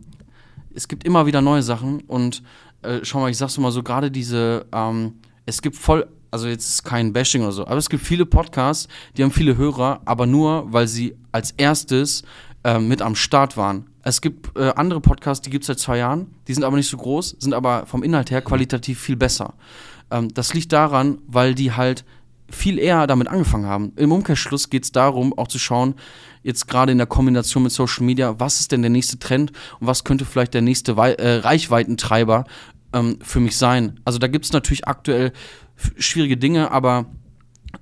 es 0.75 0.89
gibt 0.89 1.05
immer 1.05 1.27
wieder 1.27 1.43
neue 1.43 1.63
Sachen 1.63 2.01
und 2.03 2.43
äh, 2.83 3.01
schau 3.03 3.21
mal, 3.21 3.31
ich 3.31 3.37
sag's 3.37 3.59
mal 3.59 3.73
so, 3.73 3.83
gerade 3.83 4.11
diese, 4.11 4.67
ähm, 4.73 5.15
es 5.47 5.61
gibt 5.61 5.77
voll, 5.77 6.09
also 6.35 6.49
jetzt 6.49 6.69
ist 6.69 6.83
kein 6.83 7.13
Bashing 7.13 7.43
oder 7.43 7.53
so, 7.53 7.65
aber 7.65 7.77
es 7.77 7.89
gibt 7.89 8.05
viele 8.05 8.27
Podcasts, 8.27 8.89
die 9.17 9.23
haben 9.23 9.31
viele 9.31 9.57
Hörer, 9.57 10.01
aber 10.05 10.27
nur, 10.27 10.73
weil 10.73 10.89
sie 10.89 11.15
als 11.31 11.53
erstes 11.53 12.25
äh, 12.65 12.81
mit 12.81 13.03
am 13.03 13.15
Start 13.15 13.57
waren. 13.57 13.87
Es 14.03 14.21
gibt 14.21 14.59
äh, 14.59 14.73
andere 14.75 15.01
Podcasts, 15.01 15.45
die 15.45 15.51
gibt 15.51 15.63
es 15.63 15.69
seit 15.69 15.79
zwei 15.79 15.99
Jahren, 15.99 16.27
die 16.49 16.55
sind 16.55 16.65
aber 16.65 16.77
nicht 16.77 16.89
so 16.89 16.97
groß, 16.97 17.37
sind 17.39 17.55
aber 17.55 17.87
vom 17.87 18.03
Inhalt 18.03 18.33
her 18.33 18.43
qualitativ 18.43 18.99
viel 18.99 19.15
besser. 19.15 19.55
Ähm, 20.11 20.35
das 20.35 20.55
liegt 20.55 20.73
daran, 20.73 21.19
weil 21.29 21.55
die 21.55 21.71
halt 21.71 22.05
viel 22.51 22.81
eher 22.81 23.07
damit 23.07 23.29
angefangen 23.29 23.67
haben. 23.67 23.93
Im 23.95 24.11
Umkehrschluss 24.11 24.71
geht 24.71 24.83
es 24.83 24.91
darum, 24.91 25.39
auch 25.39 25.47
zu 25.47 25.61
schauen, 25.61 25.95
jetzt 26.43 26.67
gerade 26.67 26.91
in 26.91 26.99
der 26.99 27.07
Kombination 27.07 27.63
mit 27.63 27.71
Social 27.71 28.05
Media, 28.05 28.35
was 28.39 28.59
ist 28.59 28.73
denn 28.73 28.83
der 28.83 28.91
nächste 28.91 29.21
Trend 29.21 29.53
und 29.79 29.87
was 29.87 30.03
könnte 30.03 30.25
vielleicht 30.25 30.55
der 30.55 30.63
nächste 30.63 30.97
Wei 30.97 31.13
äh, 31.13 31.37
Reichweitentreiber 31.37 32.45
ähm, 32.95 33.19
für 33.21 33.41
mich 33.41 33.57
sein. 33.57 34.01
Also 34.05 34.19
da 34.19 34.27
gibt 34.27 34.45
es 34.47 34.53
natürlich 34.53 34.89
aktuell 34.89 35.33
schwierige 35.99 36.37
Dinge, 36.37 36.71
aber 36.71 37.07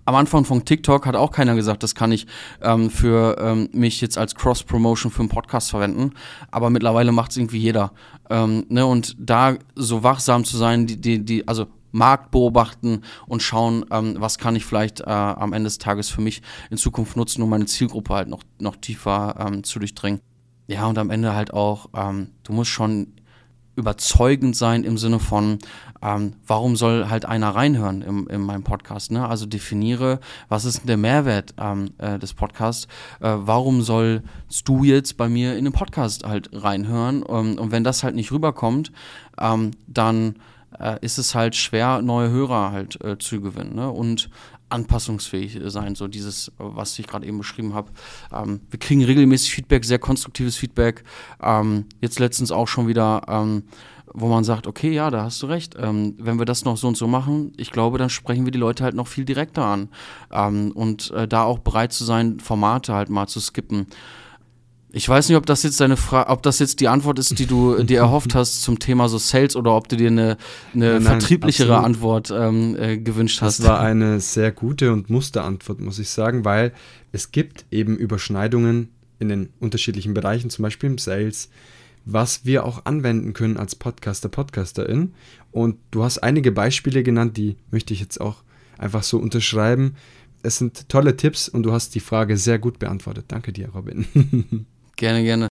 am 0.04 0.14
Anfang 0.14 0.44
von 0.44 0.64
TikTok 0.64 1.06
hat 1.06 1.16
auch 1.16 1.30
keiner 1.30 1.54
gesagt, 1.54 1.82
das 1.82 1.94
kann 1.94 2.12
ich 2.12 2.26
ähm, 2.62 2.90
für 2.90 3.36
ähm, 3.38 3.68
mich 3.72 4.00
jetzt 4.00 4.18
als 4.18 4.34
Cross-Promotion 4.34 5.12
für 5.12 5.20
einen 5.20 5.28
Podcast 5.28 5.70
verwenden. 5.70 6.12
Aber 6.50 6.70
mittlerweile 6.70 7.12
macht 7.12 7.32
es 7.32 7.36
irgendwie 7.36 7.58
jeder. 7.58 7.92
Ähm, 8.30 8.64
ne? 8.68 8.86
Und 8.86 9.16
da 9.18 9.56
so 9.74 10.02
wachsam 10.02 10.44
zu 10.44 10.56
sein, 10.56 10.86
die, 10.86 11.00
die, 11.00 11.24
die, 11.24 11.46
also 11.46 11.66
Markt 11.92 12.30
beobachten 12.30 13.02
und 13.26 13.42
schauen, 13.42 13.84
ähm, 13.90 14.16
was 14.18 14.38
kann 14.38 14.56
ich 14.56 14.64
vielleicht 14.64 15.00
äh, 15.00 15.04
am 15.04 15.52
Ende 15.52 15.66
des 15.66 15.78
Tages 15.78 16.08
für 16.08 16.22
mich 16.22 16.42
in 16.70 16.78
Zukunft 16.78 17.16
nutzen, 17.16 17.42
um 17.42 17.50
meine 17.50 17.66
Zielgruppe 17.66 18.14
halt 18.14 18.28
noch, 18.28 18.42
noch 18.58 18.76
tiefer 18.76 19.36
ähm, 19.38 19.62
zu 19.62 19.78
durchdringen. 19.78 20.20
Ja, 20.68 20.86
und 20.86 20.96
am 20.96 21.10
Ende 21.10 21.34
halt 21.34 21.52
auch, 21.52 21.90
ähm, 21.94 22.28
du 22.44 22.54
musst 22.54 22.70
schon 22.70 23.08
überzeugend 23.76 24.56
sein 24.56 24.84
im 24.84 24.98
Sinne 24.98 25.18
von, 25.18 25.58
ähm, 26.02 26.34
warum 26.46 26.76
soll 26.76 27.08
halt 27.08 27.24
einer 27.24 27.54
reinhören 27.54 28.02
im, 28.02 28.28
in 28.28 28.42
meinem 28.42 28.64
Podcast? 28.64 29.10
Ne? 29.10 29.26
Also 29.26 29.46
definiere, 29.46 30.20
was 30.48 30.64
ist 30.64 30.88
der 30.88 30.96
Mehrwert 30.96 31.54
ähm, 31.58 31.92
äh, 31.98 32.18
des 32.18 32.34
Podcasts? 32.34 32.86
Äh, 33.20 33.34
warum 33.36 33.82
sollst 33.82 34.24
du 34.64 34.84
jetzt 34.84 35.16
bei 35.16 35.28
mir 35.28 35.56
in 35.56 35.64
den 35.64 35.72
Podcast 35.72 36.26
halt 36.26 36.50
reinhören? 36.52 37.24
Ähm, 37.28 37.58
und 37.58 37.72
wenn 37.72 37.84
das 37.84 38.02
halt 38.02 38.14
nicht 38.14 38.32
rüberkommt, 38.32 38.92
ähm, 39.40 39.72
dann 39.86 40.36
äh, 40.78 40.98
ist 41.00 41.18
es 41.18 41.34
halt 41.34 41.56
schwer, 41.56 42.02
neue 42.02 42.30
Hörer 42.30 42.72
halt 42.72 43.02
äh, 43.02 43.18
zu 43.18 43.40
gewinnen. 43.40 43.74
Ne? 43.74 43.90
Und 43.90 44.28
anpassungsfähig 44.72 45.60
sein, 45.66 45.94
so 45.94 46.08
dieses, 46.08 46.52
was 46.58 46.98
ich 46.98 47.06
gerade 47.06 47.26
eben 47.26 47.38
beschrieben 47.38 47.74
habe. 47.74 47.90
Ähm, 48.32 48.60
wir 48.70 48.78
kriegen 48.78 49.04
regelmäßig 49.04 49.52
Feedback, 49.52 49.84
sehr 49.84 49.98
konstruktives 49.98 50.56
Feedback. 50.56 51.04
Ähm, 51.42 51.86
jetzt 52.00 52.18
letztens 52.18 52.52
auch 52.52 52.68
schon 52.68 52.88
wieder, 52.88 53.22
ähm, 53.28 53.64
wo 54.14 54.28
man 54.28 54.44
sagt, 54.44 54.66
okay, 54.66 54.90
ja, 54.90 55.10
da 55.10 55.24
hast 55.24 55.42
du 55.42 55.46
recht. 55.46 55.76
Ähm, 55.78 56.16
wenn 56.18 56.38
wir 56.38 56.44
das 56.44 56.64
noch 56.64 56.76
so 56.76 56.88
und 56.88 56.96
so 56.96 57.06
machen, 57.06 57.52
ich 57.56 57.70
glaube, 57.70 57.98
dann 57.98 58.10
sprechen 58.10 58.44
wir 58.44 58.52
die 58.52 58.58
Leute 58.58 58.84
halt 58.84 58.94
noch 58.94 59.06
viel 59.06 59.24
direkter 59.24 59.64
an. 59.64 59.88
Ähm, 60.30 60.72
und 60.72 61.10
äh, 61.12 61.28
da 61.28 61.44
auch 61.44 61.58
bereit 61.58 61.92
zu 61.92 62.04
sein, 62.04 62.40
Formate 62.40 62.94
halt 62.94 63.10
mal 63.10 63.26
zu 63.26 63.40
skippen. 63.40 63.86
Ich 64.94 65.08
weiß 65.08 65.28
nicht, 65.28 65.38
ob 65.38 65.46
das 65.46 65.62
jetzt 65.62 65.80
deine 65.80 65.96
Frage, 65.96 66.28
ob 66.28 66.42
das 66.42 66.58
jetzt 66.58 66.80
die 66.80 66.88
Antwort 66.88 67.18
ist, 67.18 67.38
die 67.38 67.46
du 67.46 67.82
dir 67.82 67.98
erhofft 67.98 68.34
hast 68.34 68.62
zum 68.62 68.78
Thema 68.78 69.08
so 69.08 69.16
Sales 69.16 69.56
oder 69.56 69.74
ob 69.74 69.88
du 69.88 69.96
dir 69.96 70.08
eine, 70.08 70.36
eine 70.74 71.00
nein, 71.00 71.02
vertrieblichere 71.02 71.76
absolut. 71.76 72.30
Antwort 72.30 72.30
ähm, 72.30 72.76
äh, 72.76 72.98
gewünscht 72.98 73.40
hast. 73.40 73.60
Das 73.60 73.66
war 73.66 73.80
eine 73.80 74.20
sehr 74.20 74.52
gute 74.52 74.92
und 74.92 75.08
Musterantwort, 75.08 75.80
muss 75.80 75.98
ich 75.98 76.10
sagen, 76.10 76.44
weil 76.44 76.72
es 77.10 77.32
gibt 77.32 77.64
eben 77.70 77.96
Überschneidungen 77.96 78.90
in 79.18 79.30
den 79.30 79.48
unterschiedlichen 79.60 80.12
Bereichen, 80.12 80.50
zum 80.50 80.62
Beispiel 80.64 80.90
im 80.90 80.98
Sales, 80.98 81.48
was 82.04 82.44
wir 82.44 82.64
auch 82.64 82.84
anwenden 82.84 83.32
können 83.32 83.56
als 83.56 83.74
Podcaster, 83.74 84.28
Podcasterin. 84.28 85.14
Und 85.52 85.76
du 85.90 86.04
hast 86.04 86.18
einige 86.18 86.52
Beispiele 86.52 87.02
genannt, 87.02 87.38
die 87.38 87.56
möchte 87.70 87.94
ich 87.94 88.00
jetzt 88.00 88.20
auch 88.20 88.42
einfach 88.76 89.04
so 89.04 89.18
unterschreiben. 89.18 89.94
Es 90.42 90.58
sind 90.58 90.88
tolle 90.88 91.16
Tipps 91.16 91.48
und 91.48 91.62
du 91.62 91.72
hast 91.72 91.94
die 91.94 92.00
Frage 92.00 92.36
sehr 92.36 92.58
gut 92.58 92.78
beantwortet. 92.78 93.26
Danke 93.28 93.52
dir, 93.52 93.68
Robin. 93.70 94.66
Gerne, 95.02 95.24
gerne. 95.24 95.48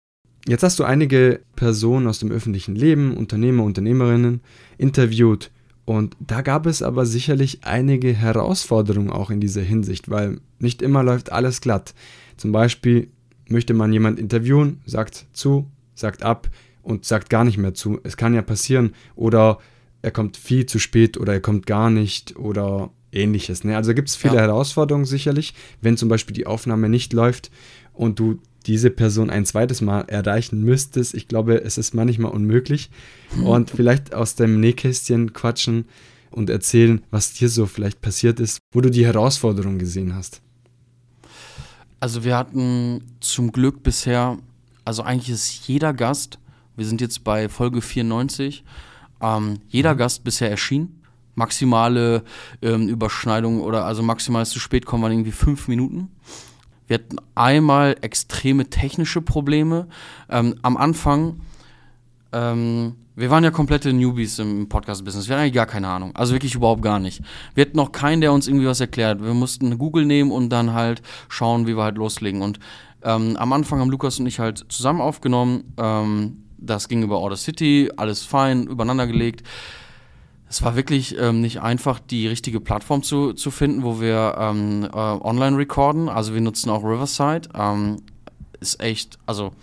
Jetzt 0.48 0.64
hast 0.64 0.80
du 0.80 0.86
einige 0.86 1.42
Personen 1.58 2.08
aus 2.08 2.20
dem 2.20 2.32
öffentlichen 2.32 2.74
Leben, 2.74 3.18
Unternehmer, 3.18 3.66
Unternehmerinnen, 3.66 4.40
interviewt. 4.78 5.52
Und 5.84 6.16
da 6.22 6.42
gab 6.42 6.66
es 6.68 6.82
aber 6.82 7.06
sicherlich 7.06 7.66
einige 7.66 8.14
Herausforderungen 8.14 9.10
auch 9.10 9.30
in 9.30 9.42
dieser 9.42 9.62
Hinsicht, 9.62 10.10
weil 10.10 10.40
nicht 10.60 10.82
immer 10.82 11.04
läuft 11.04 11.34
alles 11.34 11.60
glatt. 11.60 11.94
Zum 12.38 12.54
Beispiel 12.54 13.10
möchte 13.50 13.74
man 13.74 13.92
jemand 13.92 14.20
interviewen, 14.20 14.80
sagt 14.86 15.26
zu, 15.34 15.70
sagt 15.96 16.24
ab 16.24 16.48
und 16.82 17.04
sagt 17.04 17.30
gar 17.30 17.44
nicht 17.44 17.58
mehr 17.58 17.74
zu. 17.74 18.00
Es 18.04 18.16
kann 18.16 18.34
ja 18.34 18.44
passieren. 18.44 18.94
Oder 19.18 19.60
er 20.02 20.12
kommt 20.12 20.38
viel 20.38 20.66
zu 20.66 20.80
spät 20.80 21.18
oder 21.18 21.34
er 21.34 21.42
kommt 21.42 21.66
gar 21.66 21.90
nicht 21.90 22.38
oder 22.38 22.90
ähnliches. 23.12 23.66
Ne? 23.66 23.76
Also 23.76 23.94
gibt 23.94 24.08
es 24.08 24.16
viele 24.16 24.36
ja. 24.36 24.44
Herausforderungen 24.44 25.04
sicherlich, 25.04 25.54
wenn 25.82 25.98
zum 25.98 26.08
Beispiel 26.08 26.34
die 26.34 26.48
Aufnahme 26.48 26.88
nicht 26.88 27.12
läuft 27.12 27.52
und 27.92 28.18
du 28.18 28.40
diese 28.66 28.90
Person 28.90 29.30
ein 29.30 29.46
zweites 29.46 29.82
Mal 29.82 30.02
erreichen 30.02 30.62
müsstest. 30.62 31.14
Ich 31.14 31.28
glaube, 31.28 31.64
es 31.64 31.78
ist 31.78 31.94
manchmal 31.94 32.32
unmöglich. 32.32 32.90
Und 33.44 33.70
vielleicht 33.72 34.14
aus 34.14 34.36
dem 34.36 34.60
Nähkästchen 34.60 35.34
quatschen 35.34 35.86
und 36.32 36.50
erzählen, 36.50 37.04
was 37.12 37.34
dir 37.34 37.50
so 37.50 37.66
vielleicht 37.66 38.02
passiert 38.02 38.40
ist, 38.40 38.60
wo 38.74 38.82
du 38.82 38.90
die 38.90 39.06
Herausforderung 39.06 39.78
gesehen 39.80 40.16
hast. 40.16 40.42
Also 42.00 42.24
wir 42.24 42.36
hatten 42.36 43.04
zum 43.20 43.52
Glück 43.52 43.84
bisher, 43.84 44.38
also 44.86 45.04
eigentlich 45.04 45.30
ist 45.30 45.68
jeder 45.68 45.94
Gast, 45.94 46.40
wir 46.76 46.86
sind 46.86 47.02
jetzt 47.02 47.24
bei 47.24 47.48
Folge 47.48 47.82
94, 47.82 48.64
ähm, 49.22 49.60
jeder 49.68 49.94
mhm. 49.94 49.98
Gast 50.00 50.24
bisher 50.24 50.50
erschienen. 50.50 50.98
Maximale 51.36 52.24
ähm, 52.62 52.90
Überschneidung 52.90 53.62
oder 53.62 53.86
also 53.86 54.04
maximal 54.04 54.46
zu 54.46 54.60
spät 54.60 54.86
kommen 54.86 55.04
waren 55.04 55.14
irgendwie 55.14 55.32
fünf 55.32 55.70
Minuten. 55.70 56.10
Wir 56.92 56.96
hatten 56.96 57.20
einmal 57.36 57.96
extreme 58.02 58.70
technische 58.70 59.22
Probleme. 59.22 59.88
Ähm, 60.30 60.56
am 60.62 60.76
Anfang, 60.76 61.40
ähm, 62.34 62.98
wir 63.16 63.30
waren 63.30 63.46
ja 63.46 63.52
komplette 63.52 63.94
Newbies 63.94 64.40
im 64.40 64.68
Podcast-Business. 64.68 65.30
Wir 65.30 65.36
hatten 65.38 65.44
eigentlich 65.44 65.54
gar 65.54 65.68
keine 65.68 65.88
Ahnung. 65.88 66.14
Also 66.18 66.34
wirklich 66.34 66.54
überhaupt 66.54 66.82
gar 66.82 67.00
nicht. 67.00 67.22
Wir 67.56 67.62
hatten 67.62 67.78
noch 67.78 67.94
keinen, 67.94 68.20
der 68.20 68.34
uns 68.34 68.50
irgendwie 68.50 68.66
was 68.66 68.82
erklärt. 68.82 69.24
Wir 69.24 69.34
mussten 69.34 69.78
Google 69.78 70.06
nehmen 70.06 70.34
und 70.34 70.50
dann 70.50 70.74
halt 70.74 71.02
schauen, 71.30 71.66
wie 71.66 71.78
wir 71.78 71.84
halt 71.84 71.96
loslegen. 71.96 72.42
Und 72.42 72.60
ähm, 73.04 73.38
am 73.38 73.54
Anfang 73.54 73.80
haben 73.80 73.90
Lukas 73.90 74.20
und 74.20 74.26
ich 74.26 74.40
halt 74.40 74.66
zusammen 74.68 75.00
aufgenommen. 75.00 75.74
Ähm, 75.78 76.44
das 76.58 76.90
ging 76.90 77.04
über 77.04 77.20
Order 77.20 77.38
City, 77.38 77.90
alles 77.96 78.26
fein, 78.26 78.68
übereinander 78.68 79.08
gelegt. 79.08 79.48
Es 80.52 80.62
war 80.64 80.76
wirklich 80.76 81.18
ähm, 81.18 81.40
nicht 81.40 81.62
einfach, 81.62 81.98
die 81.98 82.28
richtige 82.28 82.60
Plattform 82.60 83.04
zu, 83.04 83.32
zu 83.32 83.52
finden, 83.52 83.84
wo 83.84 84.02
wir 84.02 84.36
ähm, 84.38 84.84
äh, 84.84 84.98
online 84.98 85.58
recorden. 85.58 86.10
Also 86.10 86.34
wir 86.34 86.42
nutzen 86.42 86.70
auch 86.70 86.84
Riverside. 86.84 87.48
Ähm, 87.56 88.02
ist 88.60 88.82
echt, 88.82 89.18
also 89.26 89.54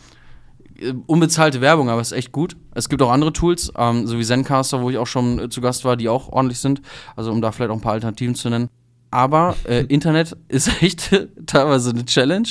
äh, 0.80 0.94
unbezahlte 1.06 1.60
Werbung, 1.60 1.90
aber 1.90 2.00
ist 2.00 2.12
echt 2.12 2.32
gut. 2.32 2.56
Es 2.72 2.88
gibt 2.88 3.02
auch 3.02 3.10
andere 3.10 3.34
Tools, 3.34 3.70
ähm, 3.76 4.06
so 4.06 4.18
wie 4.18 4.24
Zencaster, 4.24 4.80
wo 4.80 4.88
ich 4.88 4.96
auch 4.96 5.06
schon 5.06 5.38
äh, 5.38 5.48
zu 5.50 5.60
Gast 5.60 5.84
war, 5.84 5.94
die 5.94 6.08
auch 6.08 6.30
ordentlich 6.30 6.58
sind. 6.58 6.80
Also 7.16 7.32
um 7.32 7.42
da 7.42 7.52
vielleicht 7.52 7.70
auch 7.70 7.76
ein 7.76 7.82
paar 7.82 7.92
Alternativen 7.92 8.34
zu 8.34 8.48
nennen. 8.48 8.70
Aber 9.10 9.56
äh, 9.64 9.84
Internet 9.88 10.38
ist 10.48 10.82
echt 10.82 11.10
teilweise 11.46 11.90
eine 11.90 12.06
Challenge. 12.06 12.48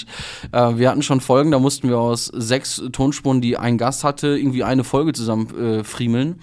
Äh, 0.52 0.78
wir 0.78 0.92
hatten 0.92 1.02
schon 1.02 1.22
Folgen, 1.22 1.50
da 1.50 1.58
mussten 1.58 1.90
wir 1.90 1.98
aus 1.98 2.28
sechs 2.28 2.84
Tonspuren, 2.92 3.42
die 3.42 3.58
ein 3.58 3.80
Gast 3.80 4.04
hatte, 4.04 4.38
irgendwie 4.38 4.64
eine 4.64 4.84
Folge 4.84 5.14
zusammen 5.14 5.60
äh, 5.60 5.84
friemeln. 5.84 6.40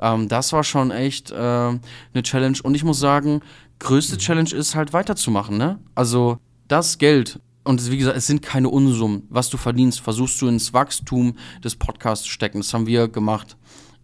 Ähm, 0.00 0.28
das 0.28 0.52
war 0.52 0.64
schon 0.64 0.90
echt 0.90 1.30
äh, 1.30 1.34
eine 1.34 2.22
Challenge. 2.22 2.58
Und 2.62 2.74
ich 2.74 2.84
muss 2.84 2.98
sagen, 2.98 3.40
größte 3.78 4.18
Challenge 4.18 4.50
ist 4.50 4.74
halt 4.74 4.92
weiterzumachen. 4.92 5.56
Ne? 5.56 5.78
Also 5.94 6.38
das 6.68 6.98
Geld, 6.98 7.40
und 7.64 7.90
wie 7.90 7.98
gesagt, 7.98 8.16
es 8.16 8.26
sind 8.26 8.42
keine 8.42 8.68
Unsummen. 8.68 9.24
Was 9.28 9.48
du 9.50 9.56
verdienst, 9.56 10.00
versuchst 10.00 10.40
du 10.40 10.48
ins 10.48 10.72
Wachstum 10.72 11.36
des 11.62 11.76
Podcasts 11.76 12.24
zu 12.24 12.30
stecken. 12.30 12.58
Das 12.58 12.72
haben 12.72 12.86
wir 12.86 13.08
gemacht. 13.08 13.56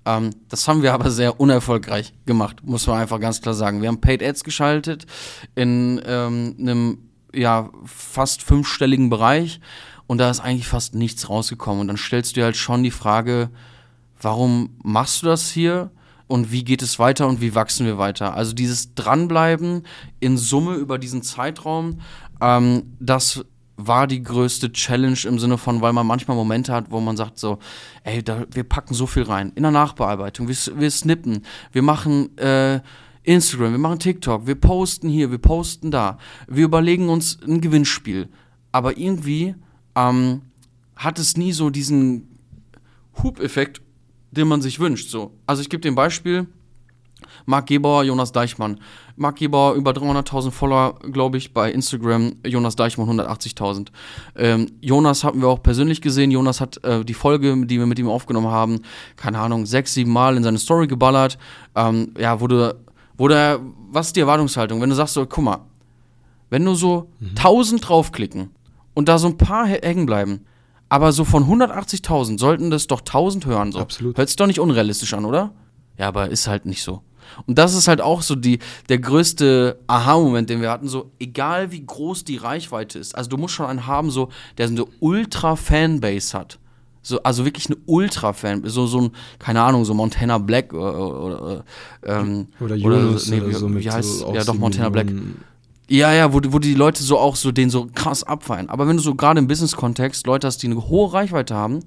Ähm, 0.05 0.31
das 0.49 0.67
haben 0.67 0.83
wir 0.83 0.95
aber 0.95 1.11
sehr 1.11 1.41
unerfolgreich 1.41 2.13
gemacht, 2.27 2.57
muss 2.65 2.87
man 2.87 3.01
einfach 3.01 3.21
ganz 3.21 3.41
klar 3.41 3.55
sagen. 3.55 3.83
Wir 3.83 3.89
haben 3.89 4.01
Paid 4.01 4.23
Ads 4.23 4.45
geschaltet 4.45 5.07
in 5.55 6.01
ähm, 6.05 6.57
einem 6.59 6.99
ja, 7.35 7.71
fast 7.85 8.43
fünfstelligen 8.43 9.11
Bereich 9.11 9.61
und 10.07 10.19
da 10.19 10.29
ist 10.29 10.41
eigentlich 10.41 10.69
fast 10.69 10.95
nichts 10.95 11.29
rausgekommen. 11.29 11.83
Und 11.83 11.89
dann 11.89 11.97
stellst 11.97 12.33
du 12.33 12.41
dir 12.41 12.45
halt 12.45 12.57
schon 12.57 12.83
die 12.83 12.91
Frage, 12.91 13.51
warum 14.23 14.71
machst 14.83 15.23
du 15.23 15.27
das 15.27 15.51
hier? 15.51 15.91
und 16.33 16.51
wie 16.51 16.65
geht 16.65 16.81
es 16.81 16.99
weiter 16.99 17.29
und 17.29 17.43
wie 17.43 17.55
wachsen 17.55 17.85
wir 17.85 17.99
weiter. 17.99 18.35
Also 18.35 18.55
dieses 18.55 18.95
Dranbleiben 18.95 19.83
in 20.19 20.39
Summe 20.39 20.77
über 20.77 20.99
diesen 20.99 21.23
Zeitraum, 21.23 22.01
ähm, 22.41 22.95
das 23.01 23.45
war 23.77 24.07
die 24.07 24.23
größte 24.23 24.73
Challenge 24.73 25.19
im 25.25 25.39
Sinne 25.39 25.59
von, 25.59 25.83
weil 25.83 25.93
man 25.93 26.07
manchmal 26.07 26.37
Momente 26.37 26.73
hat, 26.73 26.91
wo 26.91 27.01
man 27.01 27.19
sagt 27.19 27.39
so, 27.39 27.59
ey, 28.05 28.23
da, 28.23 28.47
wir 28.51 28.65
packen 28.65 28.95
so 28.95 29.07
viel 29.07 29.25
rein. 29.25 29.53
In 29.57 29.63
der 29.63 29.73
Nachbearbeitung, 29.73 30.49
wir, 30.49 30.57
wir 30.77 30.91
snippen, 30.91 31.45
wir 31.73 31.83
machen 31.83 32.37
äh, 32.39 32.81
Instagram, 33.25 33.73
wir 33.73 33.79
machen 33.79 33.99
TikTok, 33.99 34.47
wir 34.47 34.55
posten 34.55 35.09
hier, 35.09 35.31
wir 35.31 35.39
posten 35.39 35.91
da. 35.91 36.17
Wir 36.49 36.65
überlegen 36.65 37.09
uns 37.09 37.39
ein 37.47 37.61
Gewinnspiel. 37.61 38.29
Aber 38.73 38.97
irgendwie 38.97 39.55
ähm, 39.95 40.43
hat 40.97 41.19
es 41.19 41.37
nie 41.37 41.53
so 41.53 41.71
diesen 41.71 42.39
Hub-Effekt, 43.23 43.83
den 44.33 44.49
man 44.49 44.61
sich 44.61 44.81
wünscht. 44.81 45.09
So. 45.09 45.33
Also 45.47 45.63
ich 45.63 45.71
gebe 45.71 45.81
dir 45.81 45.93
ein 45.93 45.95
Beispiel. 45.95 46.47
Marc 47.47 47.67
Gebauer, 47.67 48.05
Jonas 48.05 48.33
Deichmann. 48.33 48.81
Marc 49.17 49.37
Gebauer 49.37 49.75
über 49.75 49.93
300.000 49.93 50.51
Follower, 50.51 50.99
glaube 51.13 51.39
ich, 51.39 51.53
bei 51.53 51.71
Instagram. 51.71 52.37
Jonas 52.45 52.77
Deichmann 52.77 53.09
180.000. 53.09 53.89
Ähm, 54.37 54.73
Jonas 54.81 55.23
hatten 55.25 55.41
wir 55.41 55.49
auch 55.49 55.63
persönlich 55.63 56.01
gesehen. 56.01 56.31
Jonas 56.31 56.61
hat 56.61 56.83
äh, 56.85 57.05
die 57.05 57.15
Folge, 57.15 57.67
die 57.67 57.79
wir 57.79 57.87
mit 57.87 57.99
ihm 57.99 58.09
aufgenommen 58.09 58.49
haben, 58.49 58.81
keine 59.17 59.39
Ahnung, 59.39 59.67
sechs, 59.67 59.95
sieben 59.95 60.13
Mal 60.13 60.37
in 60.37 60.43
seine 60.43 60.59
Story 60.59 60.87
geballert. 60.87 61.39
Ähm, 61.75 62.15
ja, 62.19 62.41
wurde, 62.41 62.81
wurde, 63.17 63.61
was 63.91 64.09
ist 64.09 64.17
die 64.17 64.21
Erwartungshaltung? 64.21 64.81
Wenn 64.81 64.91
du 64.91 64.97
sagst 64.97 65.15
so, 65.15 65.27
guck 65.27 65.45
mal, 65.45 65.61
wenn 66.51 66.65
nur 66.65 66.77
so 66.77 67.11
mhm. 67.21 67.31
1000 67.31 67.89
draufklicken 67.89 68.51
und 68.95 69.09
da 69.09 69.19
so 69.19 69.29
ein 69.29 69.39
paar 69.39 69.67
hängen 69.67 70.07
bleiben, 70.07 70.45
aber 70.93 71.11
so 71.13 71.25
von 71.25 71.45
180.000 71.45 72.39
sollten 72.39 72.71
das 72.71 72.87
doch 72.87 73.01
1000 73.01 73.47
hören. 73.47 73.73
So. 73.73 73.79
Absolut. 73.79 74.19
Hört 74.19 74.29
sich 74.29 74.37
doch 74.37 74.47
nicht 74.47 74.61
unrealistisch 74.61 75.15
an, 75.15 75.25
oder? 75.25 75.55
Ja, 75.97 76.09
aber 76.09 76.29
ist 76.29 76.47
halt 76.49 76.67
nicht 76.67 76.83
so. 76.83 77.01
Und 77.47 77.57
das 77.57 77.75
ist 77.75 77.89
halt 77.89 78.03
auch 78.03 78.21
so 78.21 78.35
die, 78.35 78.59
der 78.91 78.99
größte 78.99 79.79
Aha-Moment, 79.87 80.51
den 80.51 80.61
wir 80.61 80.71
hatten. 80.71 80.89
So, 80.89 81.11
egal 81.19 81.73
wie 81.73 81.83
groß 81.83 82.25
die 82.25 82.37
Reichweite 82.37 82.99
ist, 82.99 83.17
also 83.17 83.31
du 83.31 83.39
musst 83.39 83.55
schon 83.55 83.65
einen 83.65 83.87
haben, 83.87 84.11
so, 84.11 84.29
der 84.59 84.69
so 84.69 84.75
eine 84.75 84.85
Ultra-Fanbase 85.01 86.39
hat. 86.39 86.59
So, 87.01 87.23
also 87.23 87.47
wirklich 87.47 87.69
eine 87.71 87.79
Ultra-Fan, 87.87 88.65
so, 88.67 88.87
so 88.87 89.01
ein, 89.01 89.11
keine 89.39 89.63
Ahnung, 89.63 89.87
so 89.87 89.95
Montana 89.95 90.37
Black 90.37 90.75
oder, 90.75 91.25
oder, 91.25 91.65
ähm, 92.05 92.49
oder 92.61 92.77
Jonas 92.77 93.29
oder, 93.29 93.37
nee, 93.37 93.43
oder 93.43 93.59
so 93.59 93.71
wie, 93.71 93.81
wie 93.81 93.91
heißt, 93.91 94.19
so 94.19 94.35
ja 94.35 94.45
doch, 94.45 94.55
Montana 94.55 94.91
Black. 94.91 95.11
Ja, 95.93 96.11
ja, 96.15 96.33
wo, 96.33 96.41
wo 96.43 96.59
die 96.59 96.73
Leute 96.73 97.03
so 97.03 97.19
auch 97.19 97.37
so 97.37 97.53
den 97.53 97.69
so 97.69 97.87
krass 97.95 98.25
abfeiern. 98.25 98.71
Aber 98.71 98.89
wenn 98.89 98.97
du 98.97 99.03
so 99.03 99.15
gerade 99.15 99.39
im 99.39 99.47
Business-Kontext 99.47 100.27
Leute 100.27 100.47
hast, 100.47 100.63
die 100.63 100.69
eine 100.69 100.89
hohe 100.89 101.13
Reichweite 101.13 101.55
haben, 101.55 101.81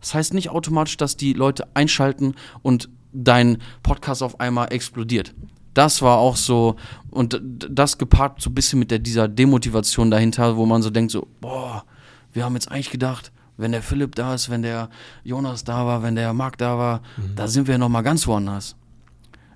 das 0.00 0.14
heißt 0.14 0.34
nicht 0.34 0.50
automatisch, 0.50 0.96
dass 0.96 1.16
die 1.16 1.32
Leute 1.32 1.68
einschalten 1.72 2.34
und 2.62 2.88
dein 3.12 3.58
Podcast 3.84 4.24
auf 4.24 4.40
einmal 4.40 4.72
explodiert. 4.72 5.32
Das 5.74 6.02
war 6.02 6.18
auch 6.18 6.34
so, 6.34 6.74
und 7.08 7.40
das 7.40 7.98
gepaart 7.98 8.42
so 8.42 8.50
ein 8.50 8.54
bisschen 8.54 8.80
mit 8.80 8.90
der, 8.90 8.98
dieser 8.98 9.28
Demotivation 9.28 10.10
dahinter, 10.10 10.56
wo 10.56 10.66
man 10.66 10.82
so 10.82 10.90
denkt, 10.90 11.12
so, 11.12 11.28
boah, 11.40 11.84
wir 12.32 12.44
haben 12.44 12.54
jetzt 12.54 12.68
eigentlich 12.68 12.90
gedacht, 12.90 13.30
wenn 13.58 13.70
der 13.70 13.82
Philipp 13.82 14.16
da 14.16 14.34
ist, 14.34 14.50
wenn 14.50 14.62
der 14.62 14.90
Jonas 15.22 15.62
da 15.62 15.86
war, 15.86 16.02
wenn 16.02 16.16
der 16.16 16.32
Marc 16.32 16.58
da 16.58 16.78
war, 16.78 17.00
mhm. 17.16 17.36
da 17.36 17.46
sind 17.46 17.68
wir 17.68 17.78
nochmal 17.78 18.02
ganz 18.02 18.26
woanders. 18.26 18.74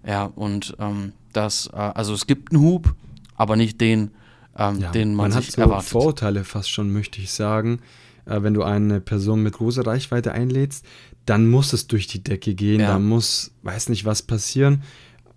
Ja, 0.07 0.27
und 0.27 0.77
ähm, 0.79 1.13
das, 1.33 1.69
äh, 1.73 1.77
also 1.77 2.15
es 2.15 2.29
gibt 2.29 2.53
einen 2.53 2.63
Hub, 2.63 2.95
aber 3.37 3.57
nicht 3.57 3.81
den, 3.81 4.11
ähm, 4.59 4.81
Ja, 4.81 4.91
den 4.91 5.15
man, 5.15 5.31
man 5.31 5.33
sich 5.41 5.49
hat 5.49 5.55
so 5.57 5.61
erwartet. 5.63 5.89
Vorurteile 5.91 6.45
fast 6.45 6.71
schon, 6.71 6.93
möchte 6.93 7.21
ich 7.21 7.31
sagen. 7.33 7.81
Äh, 8.25 8.43
wenn 8.43 8.55
du 8.55 8.63
eine 8.63 9.01
Person 9.01 9.43
mit 9.43 9.55
großer 9.55 9.87
Reichweite 9.87 10.33
einlädst, 10.33 10.85
dann 11.27 11.49
muss 11.49 11.73
es 11.73 11.87
durch 11.87 12.07
die 12.07 12.23
Decke 12.23 12.55
gehen, 12.55 12.81
Ja. 12.81 12.89
da 12.89 12.99
muss, 12.99 13.53
weiß 13.63 13.89
nicht 13.89 14.05
was 14.05 14.23
passieren. 14.23 14.83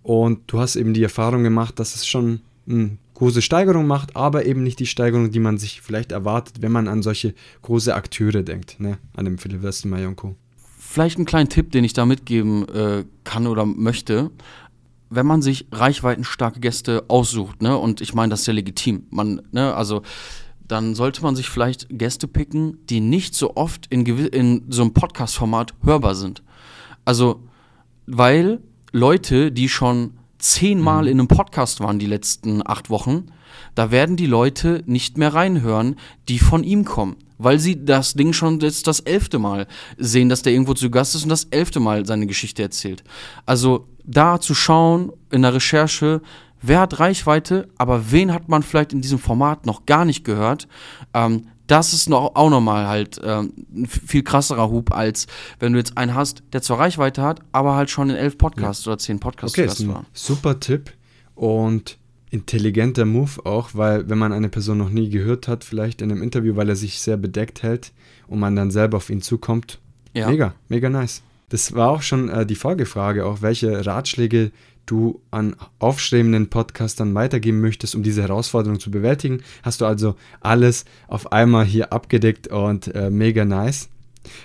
Und 0.04 0.40
du 0.48 0.60
hast 0.60 0.76
eben 0.76 0.94
die 0.94 1.04
Erfahrung 1.04 1.44
gemacht, 1.44 1.80
dass 1.80 1.96
es 1.96 2.08
schon 2.08 2.42
eine 2.68 2.98
große 3.16 3.42
Steigerung 3.42 3.86
macht, 3.86 4.16
aber 4.16 4.46
eben 4.46 4.64
nicht 4.64 4.80
die 4.80 4.86
Steigerung, 4.86 5.32
die 5.32 5.40
man 5.40 5.58
sich 5.58 5.82
vielleicht 5.82 6.12
erwartet, 6.12 6.62
wenn 6.62 6.72
man 6.72 6.88
an 6.88 7.02
solche 7.02 7.34
große 7.64 7.94
Akteure 7.94 8.44
denkt, 8.44 8.80
ne? 8.80 8.98
an 9.16 9.26
dem 9.26 9.38
Philipp 9.38 9.62
Westermeier 9.62 10.08
und 10.08 10.16
Co. 10.16 10.36
Vielleicht 10.78 11.18
einen 11.18 11.26
kleinen 11.26 11.50
Tipp, 11.50 11.72
den 11.72 11.84
ich 11.84 11.94
da 11.94 12.06
mitgeben 12.06 12.68
äh, 12.70 13.04
kann 13.24 13.46
oder 13.46 13.66
möchte. 13.66 14.32
Wenn 15.10 15.26
man 15.26 15.42
sich 15.42 15.68
reichweitenstarke 15.72 16.60
Gäste 16.60 17.06
aussucht, 17.08 17.62
ne, 17.62 17.78
und 17.78 18.02
ich 18.02 18.14
meine, 18.14 18.30
das 18.32 18.42
ist 18.42 18.48
ja 18.48 18.54
legitim, 18.54 19.08
man, 19.10 19.42
ne, 19.52 19.74
also 19.74 20.02
dann 20.68 20.94
sollte 20.94 21.24
man 21.24 21.36
sich 21.36 21.50
vielleicht 21.50 21.88
Gäste 21.90 22.28
picken, 22.28 22.78
die 22.86 23.00
nicht 23.00 23.34
so 23.34 23.56
oft 23.56 23.88
in, 23.88 24.06
in 24.06 24.66
so 24.70 24.84
einem 24.84 24.94
Podcast-Format 24.94 25.74
hörbar 25.84 26.14
sind. 26.16 26.44
Also, 27.06 27.44
weil 28.06 28.62
Leute, 28.92 29.52
die 29.52 29.68
schon 29.68 30.14
zehnmal 30.38 31.08
in 31.08 31.20
einem 31.20 31.28
Podcast 31.28 31.82
waren 31.82 32.00
die 32.00 32.06
letzten 32.06 32.66
acht 32.66 32.90
Wochen, 32.90 33.26
da 33.76 33.92
werden 33.92 34.16
die 34.16 34.28
Leute 34.28 34.84
nicht 34.86 35.18
mehr 35.18 35.34
reinhören, 35.34 35.96
die 36.28 36.40
von 36.40 36.64
ihm 36.64 36.86
kommen. 36.86 37.18
Weil 37.38 37.60
sie 37.60 37.86
das 37.86 38.14
Ding 38.14 38.34
schon 38.34 38.60
jetzt 38.60 38.86
das 38.88 39.00
elfte 39.00 39.40
Mal 39.40 39.68
sehen, 39.98 40.30
dass 40.30 40.42
der 40.42 40.54
irgendwo 40.54 40.74
zu 40.74 40.90
Gast 40.90 41.16
ist 41.16 41.24
und 41.24 41.30
das 41.30 41.46
elfte 41.46 41.80
Mal 41.80 42.06
seine 42.06 42.28
Geschichte 42.28 42.62
erzählt. 42.62 43.04
Also 43.46 43.88
da 44.12 44.40
zu 44.40 44.54
schauen 44.56 45.12
in 45.32 45.42
der 45.44 45.54
Recherche, 45.54 46.22
wer 46.62 46.80
hat 46.82 47.00
Reichweite, 47.00 47.68
aber 47.78 48.12
wen 48.12 48.34
hat 48.34 48.50
man 48.50 48.64
vielleicht 48.64 48.92
in 48.94 49.02
diesem 49.02 49.20
Format 49.20 49.66
noch 49.66 49.86
gar 49.86 50.04
nicht 50.06 50.24
gehört, 50.26 50.68
ähm, 51.14 51.44
das 51.68 51.94
ist 51.94 52.10
noch, 52.10 52.36
auch 52.36 52.50
nochmal 52.50 52.88
halt 52.88 53.22
ähm, 53.24 53.54
ein 53.72 53.86
viel 53.86 54.24
krasserer 54.24 54.72
Hub, 54.72 54.92
als 54.92 55.28
wenn 55.60 55.74
du 55.74 55.78
jetzt 55.78 55.98
einen 56.00 56.16
hast, 56.16 56.42
der 56.52 56.64
zwar 56.64 56.80
Reichweite 56.80 57.22
hat, 57.22 57.42
aber 57.52 57.76
halt 57.76 57.92
schon 57.92 58.10
in 58.10 58.16
elf 58.16 58.40
Podcasts 58.40 58.88
oder 58.88 58.98
zehn 58.98 59.20
Podcasts 59.20 59.56
Okay, 59.58 59.68
ist 59.68 59.80
ein 59.82 59.90
war. 59.90 60.06
super 60.14 60.60
Tipp 60.60 60.92
und 61.36 61.98
intelligenter 62.32 63.06
Move 63.06 63.46
auch, 63.46 63.70
weil 63.74 64.10
wenn 64.10 64.18
man 64.18 64.34
eine 64.34 64.50
Person 64.50 64.80
noch 64.80 64.90
nie 64.90 65.10
gehört 65.10 65.48
hat, 65.48 65.64
vielleicht 65.64 66.02
in 66.02 66.12
einem 66.12 66.24
Interview, 66.24 66.56
weil 66.56 66.70
er 66.70 66.76
sich 66.76 67.00
sehr 67.00 67.18
bedeckt 67.18 67.62
hält 67.64 67.92
und 68.28 68.40
man 68.40 68.56
dann 68.56 68.72
selber 68.72 68.98
auf 68.98 69.10
ihn 69.12 69.22
zukommt, 69.22 69.80
Ja. 70.16 70.28
mega, 70.30 70.54
mega 70.70 70.90
nice. 70.90 71.22
Das 71.50 71.74
war 71.74 71.90
auch 71.90 72.02
schon 72.02 72.30
äh, 72.30 72.46
die 72.46 72.56
Folgefrage, 72.56 73.26
auch 73.26 73.42
welche 73.42 73.86
Ratschläge 73.86 74.52
du 74.86 75.22
an 75.30 75.56
aufstrebenden 75.78 76.50
Podcastern 76.50 77.14
weitergeben 77.14 77.62
möchtest, 77.62 77.96
um 77.96 78.02
diese 78.02 78.24
Herausforderung 78.24 78.80
zu 78.80 78.90
bewältigen. 78.90 79.42
Hast 79.62 79.82
du 79.82 79.86
also 79.86 80.16
alles 80.42 80.86
auf 81.08 81.32
einmal 81.32 81.66
hier 81.66 81.94
abgedeckt 81.94 82.48
und 82.48 82.94
äh, 82.96 83.12
mega 83.12 83.46
nice. 83.46 83.90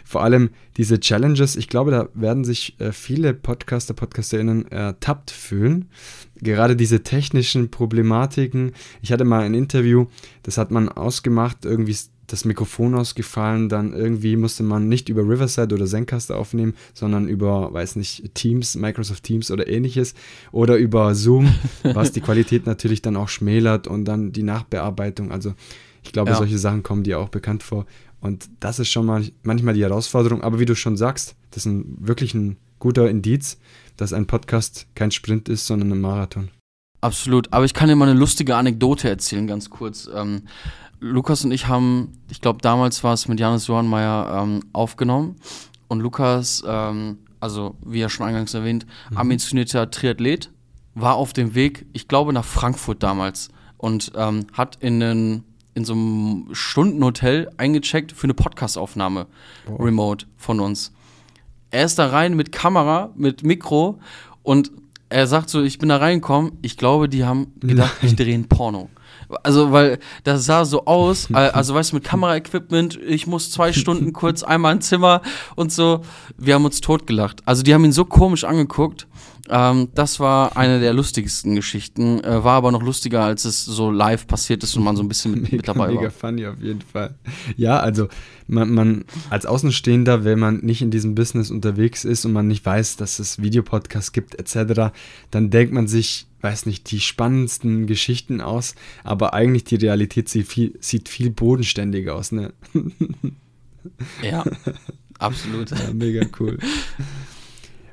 Vor 0.04 0.22
allem 0.22 0.50
diese 0.76 1.00
Challenges, 1.00 1.56
ich 1.56 1.68
glaube, 1.68 1.90
da 1.90 2.08
werden 2.14 2.44
sich 2.44 2.78
äh, 2.78 2.92
viele 2.92 3.34
Podcaster, 3.34 3.94
Podcasterinnen 3.94 4.70
ertappt 4.70 5.30
fühlen. 5.30 5.88
Gerade 6.36 6.76
diese 6.76 7.02
technischen 7.02 7.70
Problematiken. 7.70 8.72
Ich 9.02 9.12
hatte 9.12 9.24
mal 9.24 9.42
ein 9.42 9.54
Interview, 9.54 10.06
das 10.42 10.58
hat 10.58 10.70
man 10.70 10.88
ausgemacht, 10.88 11.64
irgendwie 11.64 11.96
das 12.26 12.44
Mikrofon 12.44 12.94
ausgefallen, 12.94 13.68
dann 13.68 13.92
irgendwie 13.92 14.36
musste 14.36 14.62
man 14.62 14.88
nicht 14.88 15.08
über 15.08 15.22
Riverside 15.22 15.74
oder 15.74 15.86
Zencaster 15.86 16.36
aufnehmen, 16.36 16.74
sondern 16.94 17.28
über, 17.28 17.72
weiß 17.72 17.96
nicht, 17.96 18.34
Teams, 18.34 18.74
Microsoft 18.76 19.22
Teams 19.24 19.50
oder 19.50 19.68
ähnliches 19.68 20.14
oder 20.52 20.76
über 20.76 21.14
Zoom, 21.14 21.54
was 21.82 22.12
die 22.12 22.20
Qualität 22.20 22.66
natürlich 22.66 23.02
dann 23.02 23.16
auch 23.16 23.28
schmälert 23.28 23.86
und 23.86 24.04
dann 24.06 24.32
die 24.32 24.42
Nachbearbeitung. 24.42 25.30
Also 25.32 25.54
ich 26.02 26.12
glaube, 26.12 26.30
Ja. 26.30 26.36
solche 26.36 26.58
Sachen 26.58 26.82
kommen 26.82 27.02
dir 27.02 27.18
auch 27.18 27.28
bekannt 27.28 27.62
vor. 27.62 27.86
Und 28.20 28.48
das 28.60 28.78
ist 28.78 28.88
schon 28.88 29.04
mal 29.06 29.22
manchmal 29.42 29.74
die 29.74 29.82
Herausforderung. 29.82 30.42
Aber 30.42 30.58
wie 30.58 30.64
du 30.64 30.74
schon 30.74 30.96
sagst, 30.96 31.34
das 31.50 31.66
ist 31.66 31.66
ein, 31.66 31.96
wirklich 32.00 32.32
ein 32.34 32.56
guter 32.78 33.08
Indiz, 33.10 33.58
dass 33.98 34.12
ein 34.14 34.26
Podcast 34.26 34.86
kein 34.94 35.10
Sprint 35.10 35.48
ist, 35.50 35.66
sondern 35.66 35.92
ein 35.92 36.00
Marathon. 36.00 36.48
Absolut. 37.02 37.52
Aber 37.52 37.66
ich 37.66 37.74
kann 37.74 37.88
dir 37.90 37.96
mal 37.96 38.08
eine 38.08 38.18
lustige 38.18 38.56
Anekdote 38.56 39.10
erzählen, 39.10 39.46
ganz 39.46 39.68
kurz. 39.68 40.08
Ähm, 40.14 40.44
Lukas 41.00 41.44
und 41.44 41.52
ich 41.52 41.68
haben, 41.68 42.12
ich 42.30 42.40
glaube, 42.40 42.60
damals 42.62 43.04
war 43.04 43.12
es 43.12 43.28
mit 43.28 43.40
Janis 43.40 43.66
Johannmeier 43.66 44.42
ähm, 44.42 44.60
aufgenommen. 44.72 45.36
Und 45.88 46.00
Lukas, 46.00 46.62
ähm, 46.66 47.18
also 47.40 47.76
wie 47.84 48.00
ja 48.00 48.08
schon 48.08 48.26
eingangs 48.26 48.54
erwähnt, 48.54 48.86
mhm. 49.10 49.18
ambitionierter 49.18 49.90
Triathlet, 49.90 50.50
war 50.94 51.16
auf 51.16 51.32
dem 51.32 51.54
Weg, 51.54 51.86
ich 51.92 52.08
glaube, 52.08 52.32
nach 52.32 52.44
Frankfurt 52.44 53.02
damals 53.02 53.48
und 53.76 54.12
ähm, 54.16 54.46
hat 54.52 54.76
in, 54.80 55.02
einen, 55.02 55.44
in 55.74 55.84
so 55.84 55.92
einem 55.92 56.48
Stundenhotel 56.52 57.50
eingecheckt 57.56 58.12
für 58.12 58.24
eine 58.24 58.34
Podcastaufnahme 58.34 59.26
oh. 59.68 59.76
remote 59.76 60.26
von 60.36 60.60
uns. 60.60 60.92
Er 61.70 61.84
ist 61.84 61.98
da 61.98 62.06
rein 62.06 62.34
mit 62.34 62.52
Kamera, 62.52 63.10
mit 63.16 63.42
Mikro 63.42 63.98
und 64.42 64.70
er 65.08 65.26
sagt 65.26 65.50
so, 65.50 65.62
ich 65.62 65.78
bin 65.78 65.88
da 65.88 65.98
reingekommen, 65.98 66.52
ich 66.62 66.76
glaube, 66.76 67.08
die 67.08 67.24
haben 67.24 67.52
gedacht, 67.60 67.96
Nein. 68.00 68.10
ich 68.10 68.16
drehe 68.16 68.34
ein 68.34 68.48
Porno. 68.48 68.88
Also, 69.42 69.72
weil 69.72 69.98
das 70.24 70.44
sah 70.44 70.64
so 70.64 70.84
aus, 70.86 71.28
also 71.32 71.74
weißt 71.74 71.92
du, 71.92 71.96
mit 71.96 72.04
Kameraequipment, 72.04 72.98
ich 73.02 73.26
muss 73.26 73.50
zwei 73.50 73.72
Stunden 73.74 74.12
kurz 74.12 74.42
einmal 74.42 74.74
ins 74.74 74.88
Zimmer 74.88 75.22
und 75.56 75.72
so. 75.72 76.02
Wir 76.36 76.54
haben 76.54 76.64
uns 76.64 76.80
totgelacht. 76.80 77.42
Also, 77.46 77.62
die 77.62 77.74
haben 77.74 77.84
ihn 77.84 77.92
so 77.92 78.04
komisch 78.04 78.44
angeguckt. 78.44 79.06
Ähm, 79.50 79.88
das 79.94 80.20
war 80.20 80.56
eine 80.56 80.80
der 80.80 80.94
lustigsten 80.94 81.54
Geschichten. 81.54 82.22
Äh, 82.24 82.44
war 82.44 82.54
aber 82.54 82.72
noch 82.72 82.82
lustiger, 82.82 83.22
als 83.22 83.44
es 83.44 83.64
so 83.64 83.90
live 83.90 84.26
passiert 84.26 84.62
ist 84.62 84.76
und 84.76 84.84
man 84.84 84.96
so 84.96 85.02
ein 85.02 85.08
bisschen 85.08 85.32
mit, 85.32 85.42
mega, 85.52 85.56
mit 85.56 85.68
dabei 85.68 85.86
mega 85.88 85.94
war. 85.94 86.02
Mega 86.02 86.10
funny 86.10 86.46
auf 86.46 86.60
jeden 86.60 86.80
Fall. 86.80 87.14
Ja, 87.56 87.78
also 87.78 88.08
man, 88.46 88.72
man, 88.72 89.04
als 89.30 89.44
Außenstehender, 89.44 90.24
wenn 90.24 90.38
man 90.38 90.58
nicht 90.58 90.80
in 90.80 90.90
diesem 90.90 91.14
Business 91.14 91.50
unterwegs 91.50 92.04
ist 92.04 92.24
und 92.24 92.32
man 92.32 92.48
nicht 92.48 92.64
weiß, 92.64 92.96
dass 92.96 93.18
es 93.18 93.42
Videopodcasts 93.42 94.12
gibt 94.12 94.34
etc., 94.34 94.94
dann 95.30 95.50
denkt 95.50 95.74
man 95.74 95.88
sich, 95.88 96.26
weiß 96.40 96.66
nicht, 96.66 96.90
die 96.90 97.00
spannendsten 97.00 97.86
Geschichten 97.86 98.40
aus, 98.40 98.74
aber 99.02 99.34
eigentlich 99.34 99.64
die 99.64 99.76
Realität 99.76 100.28
sieht 100.28 100.46
viel, 100.46 100.74
sieht 100.80 101.08
viel 101.08 101.30
bodenständiger 101.30 102.14
aus, 102.14 102.32
ne? 102.32 102.52
Ja, 104.22 104.44
absolut. 105.18 105.70
Ja, 105.70 105.92
mega 105.92 106.26
cool. 106.38 106.58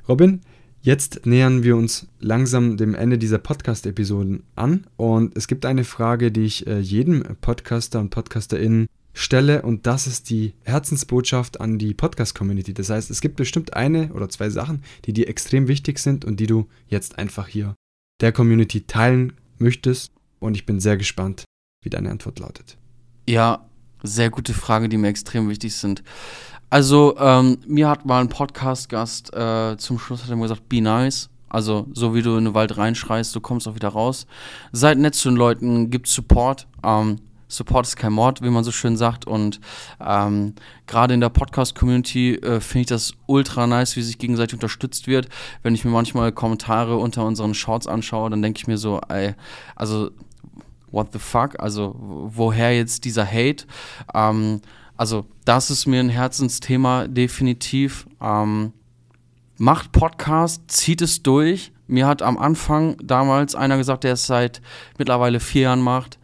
Robin, 0.08 0.40
Jetzt 0.84 1.26
nähern 1.26 1.62
wir 1.62 1.76
uns 1.76 2.08
langsam 2.18 2.76
dem 2.76 2.96
Ende 2.96 3.16
dieser 3.16 3.38
Podcast-Episoden 3.38 4.42
an 4.56 4.84
und 4.96 5.36
es 5.36 5.46
gibt 5.46 5.64
eine 5.64 5.84
Frage, 5.84 6.32
die 6.32 6.42
ich 6.42 6.66
äh, 6.66 6.80
jedem 6.80 7.22
Podcaster 7.40 8.00
und 8.00 8.10
Podcasterin 8.10 8.88
stelle 9.14 9.62
und 9.62 9.86
das 9.86 10.08
ist 10.08 10.28
die 10.28 10.54
Herzensbotschaft 10.64 11.60
an 11.60 11.78
die 11.78 11.94
Podcast-Community. 11.94 12.74
Das 12.74 12.90
heißt, 12.90 13.12
es 13.12 13.20
gibt 13.20 13.36
bestimmt 13.36 13.74
eine 13.74 14.12
oder 14.12 14.28
zwei 14.28 14.50
Sachen, 14.50 14.82
die 15.04 15.12
dir 15.12 15.28
extrem 15.28 15.68
wichtig 15.68 16.00
sind 16.00 16.24
und 16.24 16.40
die 16.40 16.48
du 16.48 16.66
jetzt 16.88 17.16
einfach 17.16 17.46
hier 17.46 17.76
der 18.20 18.32
Community 18.32 18.80
teilen 18.84 19.34
möchtest 19.58 20.10
und 20.40 20.56
ich 20.56 20.66
bin 20.66 20.80
sehr 20.80 20.96
gespannt, 20.96 21.44
wie 21.84 21.90
deine 21.90 22.10
Antwort 22.10 22.40
lautet. 22.40 22.76
Ja, 23.28 23.68
sehr 24.02 24.30
gute 24.30 24.52
Frage, 24.52 24.88
die 24.88 24.96
mir 24.96 25.08
extrem 25.08 25.48
wichtig 25.48 25.76
sind. 25.76 26.02
Also, 26.72 27.14
ähm, 27.18 27.58
mir 27.66 27.86
hat 27.86 28.06
mal 28.06 28.22
ein 28.22 28.30
Podcast-Gast 28.30 29.34
äh, 29.34 29.76
zum 29.76 29.98
Schluss 29.98 30.22
hat 30.22 30.30
er 30.30 30.36
mir 30.36 30.44
gesagt, 30.44 30.70
be 30.70 30.80
nice. 30.80 31.28
Also, 31.50 31.86
so 31.92 32.14
wie 32.14 32.22
du 32.22 32.34
in 32.38 32.46
den 32.46 32.54
Wald 32.54 32.78
reinschreist, 32.78 33.36
du 33.36 33.42
kommst 33.42 33.68
auch 33.68 33.74
wieder 33.74 33.90
raus. 33.90 34.26
Seid 34.72 34.96
nett 34.96 35.14
zu 35.14 35.28
den 35.28 35.36
Leuten, 35.36 35.90
gibt 35.90 36.06
Support. 36.06 36.66
Ähm, 36.82 37.18
Support 37.48 37.88
ist 37.88 37.96
kein 37.96 38.14
Mord, 38.14 38.40
wie 38.40 38.48
man 38.48 38.64
so 38.64 38.72
schön 38.72 38.96
sagt. 38.96 39.26
Und 39.26 39.60
ähm, 40.00 40.54
gerade 40.86 41.12
in 41.12 41.20
der 41.20 41.28
Podcast-Community 41.28 42.36
äh, 42.36 42.60
finde 42.60 42.80
ich 42.80 42.86
das 42.86 43.12
ultra 43.26 43.66
nice, 43.66 43.94
wie 43.96 44.02
sich 44.02 44.16
gegenseitig 44.16 44.54
unterstützt 44.54 45.06
wird. 45.06 45.28
Wenn 45.62 45.74
ich 45.74 45.84
mir 45.84 45.90
manchmal 45.90 46.32
Kommentare 46.32 46.96
unter 46.96 47.26
unseren 47.26 47.52
Shorts 47.52 47.86
anschaue, 47.86 48.30
dann 48.30 48.40
denke 48.40 48.60
ich 48.60 48.66
mir 48.66 48.78
so, 48.78 48.98
ey, 49.10 49.34
also, 49.76 50.10
what 50.90 51.08
the 51.12 51.18
fuck? 51.18 51.60
Also, 51.60 51.94
woher 51.98 52.74
jetzt 52.74 53.04
dieser 53.04 53.26
Hate? 53.26 53.66
Ähm, 54.14 54.62
also 55.02 55.26
das 55.44 55.68
ist 55.68 55.86
mir 55.86 55.98
ein 55.98 56.10
Herzensthema 56.10 57.08
definitiv. 57.08 58.06
Ähm, 58.20 58.72
macht 59.58 59.90
Podcast, 59.90 60.62
zieht 60.68 61.02
es 61.02 61.24
durch. 61.24 61.72
Mir 61.88 62.06
hat 62.06 62.22
am 62.22 62.38
Anfang 62.38 62.96
damals 63.02 63.56
einer 63.56 63.78
gesagt, 63.78 64.04
der 64.04 64.12
es 64.12 64.28
seit 64.28 64.62
mittlerweile 64.98 65.40
vier 65.40 65.62
Jahren 65.62 65.80
macht. 65.80 66.20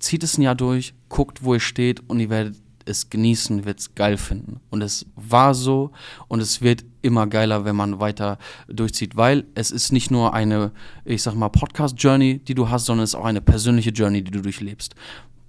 Zieht 0.00 0.24
es 0.24 0.36
ein 0.36 0.42
Jahr 0.42 0.56
durch, 0.56 0.94
guckt, 1.08 1.44
wo 1.44 1.54
ihr 1.54 1.60
steht 1.60 2.00
und 2.10 2.18
ihr 2.18 2.28
werdet 2.28 2.56
es 2.86 3.08
genießen, 3.08 3.64
wird 3.64 3.78
es 3.78 3.94
geil 3.94 4.16
finden. 4.16 4.58
Und 4.70 4.82
es 4.82 5.06
war 5.14 5.54
so 5.54 5.92
und 6.26 6.40
es 6.40 6.60
wird 6.60 6.84
immer 7.02 7.28
geiler, 7.28 7.64
wenn 7.64 7.76
man 7.76 8.00
weiter 8.00 8.38
durchzieht, 8.66 9.16
weil 9.16 9.44
es 9.54 9.70
ist 9.70 9.92
nicht 9.92 10.10
nur 10.10 10.34
eine, 10.34 10.72
ich 11.04 11.22
sag 11.22 11.36
mal, 11.36 11.50
Podcast-Journey, 11.50 12.40
die 12.40 12.56
du 12.56 12.68
hast, 12.68 12.86
sondern 12.86 13.04
es 13.04 13.10
ist 13.10 13.14
auch 13.14 13.26
eine 13.26 13.42
persönliche 13.42 13.90
Journey, 13.90 14.24
die 14.24 14.32
du 14.32 14.42
durchlebst. 14.42 14.96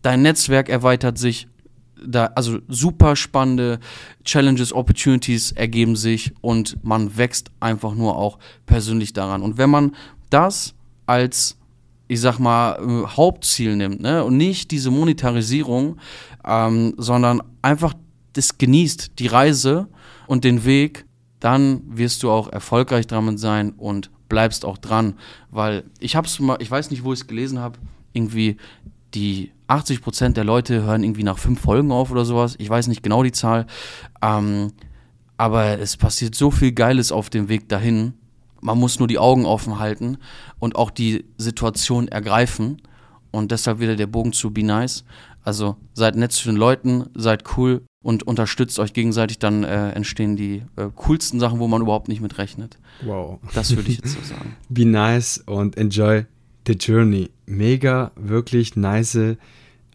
Dein 0.03 0.21
Netzwerk 0.21 0.69
erweitert 0.69 1.17
sich 1.17 1.47
da, 2.05 2.25
also 2.35 2.59
super 2.67 3.15
spannende 3.15 3.79
Challenges, 4.23 4.73
Opportunities 4.73 5.51
ergeben 5.51 5.95
sich 5.95 6.33
und 6.41 6.83
man 6.83 7.17
wächst 7.17 7.51
einfach 7.59 7.95
nur 7.95 8.17
auch 8.17 8.39
persönlich 8.65 9.13
daran. 9.13 9.41
Und 9.41 9.57
wenn 9.57 9.69
man 9.69 9.95
das 10.29 10.75
als, 11.05 11.57
ich 12.07 12.21
sag 12.21 12.39
mal, 12.39 12.75
äh, 12.79 13.07
Hauptziel 13.07 13.75
nimmt 13.75 14.01
ne, 14.01 14.23
und 14.23 14.37
nicht 14.37 14.71
diese 14.71 14.91
Monetarisierung, 14.91 15.97
ähm, 16.45 16.93
sondern 16.97 17.41
einfach 17.61 17.93
das 18.33 18.57
genießt, 18.57 19.19
die 19.19 19.27
Reise 19.27 19.87
und 20.27 20.43
den 20.43 20.65
Weg, 20.65 21.05
dann 21.39 21.81
wirst 21.85 22.23
du 22.23 22.31
auch 22.31 22.51
erfolgreich 22.51 23.07
dran 23.07 23.37
sein 23.37 23.71
und 23.71 24.11
bleibst 24.27 24.65
auch 24.65 24.77
dran. 24.77 25.15
Weil 25.49 25.83
ich 25.99 26.15
hab's 26.15 26.39
mal, 26.39 26.57
ich 26.59 26.69
weiß 26.69 26.91
nicht, 26.91 27.03
wo 27.03 27.13
ich 27.13 27.21
es 27.21 27.27
gelesen 27.27 27.59
habe, 27.59 27.79
irgendwie 28.13 28.57
die 29.13 29.51
80 29.67 30.01
Prozent 30.01 30.37
der 30.37 30.43
Leute 30.43 30.83
hören 30.83 31.03
irgendwie 31.03 31.23
nach 31.23 31.37
fünf 31.37 31.61
Folgen 31.61 31.91
auf 31.91 32.11
oder 32.11 32.25
sowas. 32.25 32.55
Ich 32.57 32.69
weiß 32.69 32.87
nicht 32.87 33.03
genau 33.03 33.23
die 33.23 33.31
Zahl. 33.31 33.65
Ähm, 34.21 34.71
aber 35.37 35.79
es 35.79 35.95
passiert 35.95 36.35
so 36.35 36.51
viel 36.51 36.73
Geiles 36.73 37.11
auf 37.11 37.29
dem 37.29 37.47
Weg 37.49 37.69
dahin. 37.69 38.13
Man 38.61 38.77
muss 38.77 38.99
nur 38.99 39.07
die 39.07 39.19
Augen 39.19 39.45
offen 39.45 39.79
halten 39.79 40.17
und 40.59 40.75
auch 40.75 40.91
die 40.91 41.25
Situation 41.37 42.07
ergreifen. 42.07 42.81
Und 43.31 43.51
deshalb 43.51 43.79
wieder 43.79 43.95
der 43.95 44.07
Bogen 44.07 44.33
zu 44.33 44.51
Be 44.51 44.63
Nice. 44.63 45.05
Also 45.43 45.77
seid 45.93 46.15
nett 46.15 46.31
zu 46.31 46.49
den 46.49 46.57
Leuten, 46.57 47.05
seid 47.13 47.43
cool 47.57 47.83
und 48.03 48.23
unterstützt 48.23 48.79
euch 48.79 48.91
gegenseitig. 48.91 49.39
Dann 49.39 49.63
äh, 49.63 49.91
entstehen 49.91 50.35
die 50.35 50.63
äh, 50.75 50.89
coolsten 50.95 51.39
Sachen, 51.39 51.59
wo 51.59 51.67
man 51.67 51.81
überhaupt 51.81 52.07
nicht 52.07 52.21
mit 52.21 52.37
rechnet. 52.37 52.77
Wow. 53.03 53.39
Das 53.53 53.75
würde 53.75 53.89
ich 53.89 53.97
jetzt 53.97 54.13
so 54.13 54.21
sagen. 54.23 54.55
Be 54.67 54.85
nice 54.85 55.43
und 55.45 55.77
enjoy 55.77 56.25
the 56.69 56.75
journey. 56.75 57.31
Mega, 57.47 58.11
wirklich 58.15 58.75
nice 58.75 59.17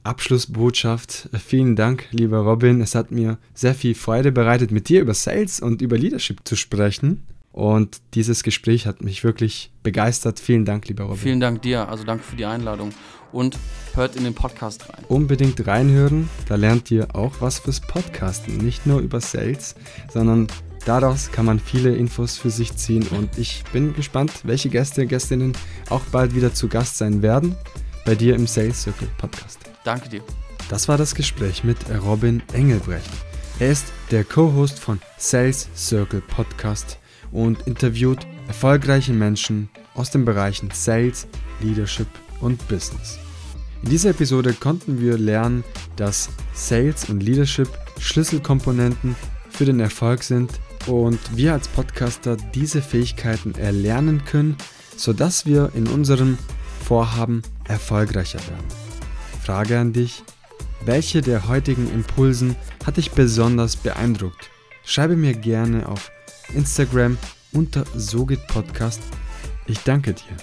Abschlussbotschaft. 0.02 1.30
Vielen 1.32 1.76
Dank, 1.76 2.08
lieber 2.10 2.38
Robin. 2.38 2.80
Es 2.80 2.94
hat 2.94 3.10
mir 3.10 3.38
sehr 3.54 3.74
viel 3.74 3.94
Freude 3.94 4.32
bereitet, 4.32 4.70
mit 4.70 4.88
dir 4.88 5.00
über 5.00 5.14
Sales 5.14 5.60
und 5.60 5.80
über 5.80 5.96
Leadership 5.96 6.40
zu 6.44 6.56
sprechen. 6.56 7.22
Und 7.52 7.98
dieses 8.14 8.42
Gespräch 8.42 8.86
hat 8.86 9.02
mich 9.02 9.22
wirklich 9.22 9.70
begeistert. 9.84 10.40
Vielen 10.40 10.64
Dank, 10.64 10.88
lieber 10.88 11.04
Robin. 11.04 11.18
Vielen 11.18 11.40
Dank 11.40 11.62
dir. 11.62 11.88
Also 11.88 12.02
danke 12.02 12.24
für 12.24 12.36
die 12.36 12.44
Einladung. 12.44 12.90
Und 13.30 13.56
hört 13.94 14.16
in 14.16 14.24
den 14.24 14.34
Podcast 14.34 14.88
rein. 14.88 15.04
Unbedingt 15.08 15.64
reinhören. 15.66 16.28
Da 16.48 16.56
lernt 16.56 16.90
ihr 16.90 17.14
auch 17.14 17.34
was 17.40 17.60
fürs 17.60 17.80
Podcasten. 17.80 18.58
Nicht 18.58 18.86
nur 18.86 19.00
über 19.00 19.20
Sales, 19.20 19.76
sondern 20.12 20.48
daraus 20.84 21.30
kann 21.30 21.46
man 21.46 21.58
viele 21.58 21.94
Infos 21.94 22.36
für 22.36 22.50
sich 22.50 22.76
ziehen. 22.76 23.06
Und 23.08 23.38
ich 23.38 23.64
bin 23.72 23.94
gespannt, 23.94 24.32
welche 24.44 24.68
Gäste, 24.68 25.02
und 25.02 25.08
Gästinnen 25.08 25.52
auch 25.90 26.02
bald 26.12 26.34
wieder 26.34 26.54
zu 26.54 26.68
Gast 26.68 26.98
sein 26.98 27.22
werden 27.22 27.54
bei 28.04 28.14
dir 28.14 28.34
im 28.34 28.46
Sales 28.46 28.82
Circle 28.82 29.08
Podcast. 29.18 29.58
Danke 29.84 30.08
dir. 30.08 30.22
Das 30.68 30.88
war 30.88 30.96
das 30.96 31.14
Gespräch 31.14 31.64
mit 31.64 31.78
Robin 32.02 32.42
Engelbrecht. 32.52 33.10
Er 33.58 33.70
ist 33.70 33.86
der 34.10 34.24
Co-Host 34.24 34.78
von 34.78 35.00
Sales 35.18 35.68
Circle 35.76 36.22
Podcast 36.22 36.98
und 37.30 37.66
interviewt 37.66 38.26
erfolgreiche 38.48 39.12
Menschen 39.12 39.68
aus 39.94 40.10
den 40.10 40.24
Bereichen 40.24 40.70
Sales, 40.72 41.26
Leadership 41.60 42.08
und 42.40 42.66
Business. 42.68 43.18
In 43.82 43.90
dieser 43.90 44.10
Episode 44.10 44.54
konnten 44.54 45.00
wir 45.00 45.18
lernen, 45.18 45.62
dass 45.96 46.30
Sales 46.54 47.08
und 47.10 47.22
Leadership 47.22 47.68
Schlüsselkomponenten 47.98 49.14
für 49.50 49.64
den 49.64 49.78
Erfolg 49.80 50.22
sind 50.22 50.50
und 50.86 51.18
wir 51.36 51.52
als 51.52 51.68
Podcaster 51.68 52.36
diese 52.54 52.82
Fähigkeiten 52.82 53.54
erlernen 53.54 54.24
können, 54.24 54.56
sodass 54.96 55.46
wir 55.46 55.70
in 55.74 55.86
unserem 55.86 56.38
Vorhaben 56.84 57.42
erfolgreicher 57.66 58.40
werden. 58.40 58.66
Frage 59.42 59.78
an 59.78 59.92
dich. 59.92 60.22
Welche 60.84 61.22
der 61.22 61.48
heutigen 61.48 61.90
Impulsen 61.90 62.56
hat 62.84 62.98
dich 62.98 63.12
besonders 63.12 63.76
beeindruckt? 63.76 64.50
Schreibe 64.84 65.16
mir 65.16 65.32
gerne 65.32 65.88
auf 65.88 66.10
Instagram 66.52 67.16
unter 67.52 67.84
SoGitPodcast. 67.96 69.00
Ich 69.66 69.78
danke 69.80 70.12
dir. 70.12 70.36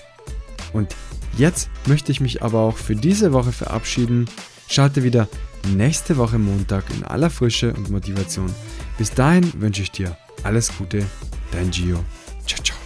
Und 0.73 0.95
jetzt 1.38 1.69
möchte 1.86 2.12
ich 2.12 2.21
mich 2.21 2.41
aber 2.41 2.60
auch 2.60 2.77
für 2.77 2.95
diese 2.95 3.34
Woche 3.34 3.51
verabschieden. 3.51 4.25
Schalte 4.67 5.04
wieder 5.04 5.27
nächste 5.75 6.17
Woche 6.17 6.39
Montag 6.39 6.86
in 6.95 7.04
aller 7.04 7.30
Frische 7.30 7.73
und 7.73 7.91
Motivation. 7.91 8.51
Bis 8.97 9.12
dahin 9.12 9.51
wünsche 9.62 9.84
ich 9.84 9.91
dir 9.91 10.17
alles 10.43 10.71
Gute, 10.77 11.06
dein 11.51 11.71
Gio. 11.71 12.04
Ciao, 12.45 12.63
ciao. 12.63 12.81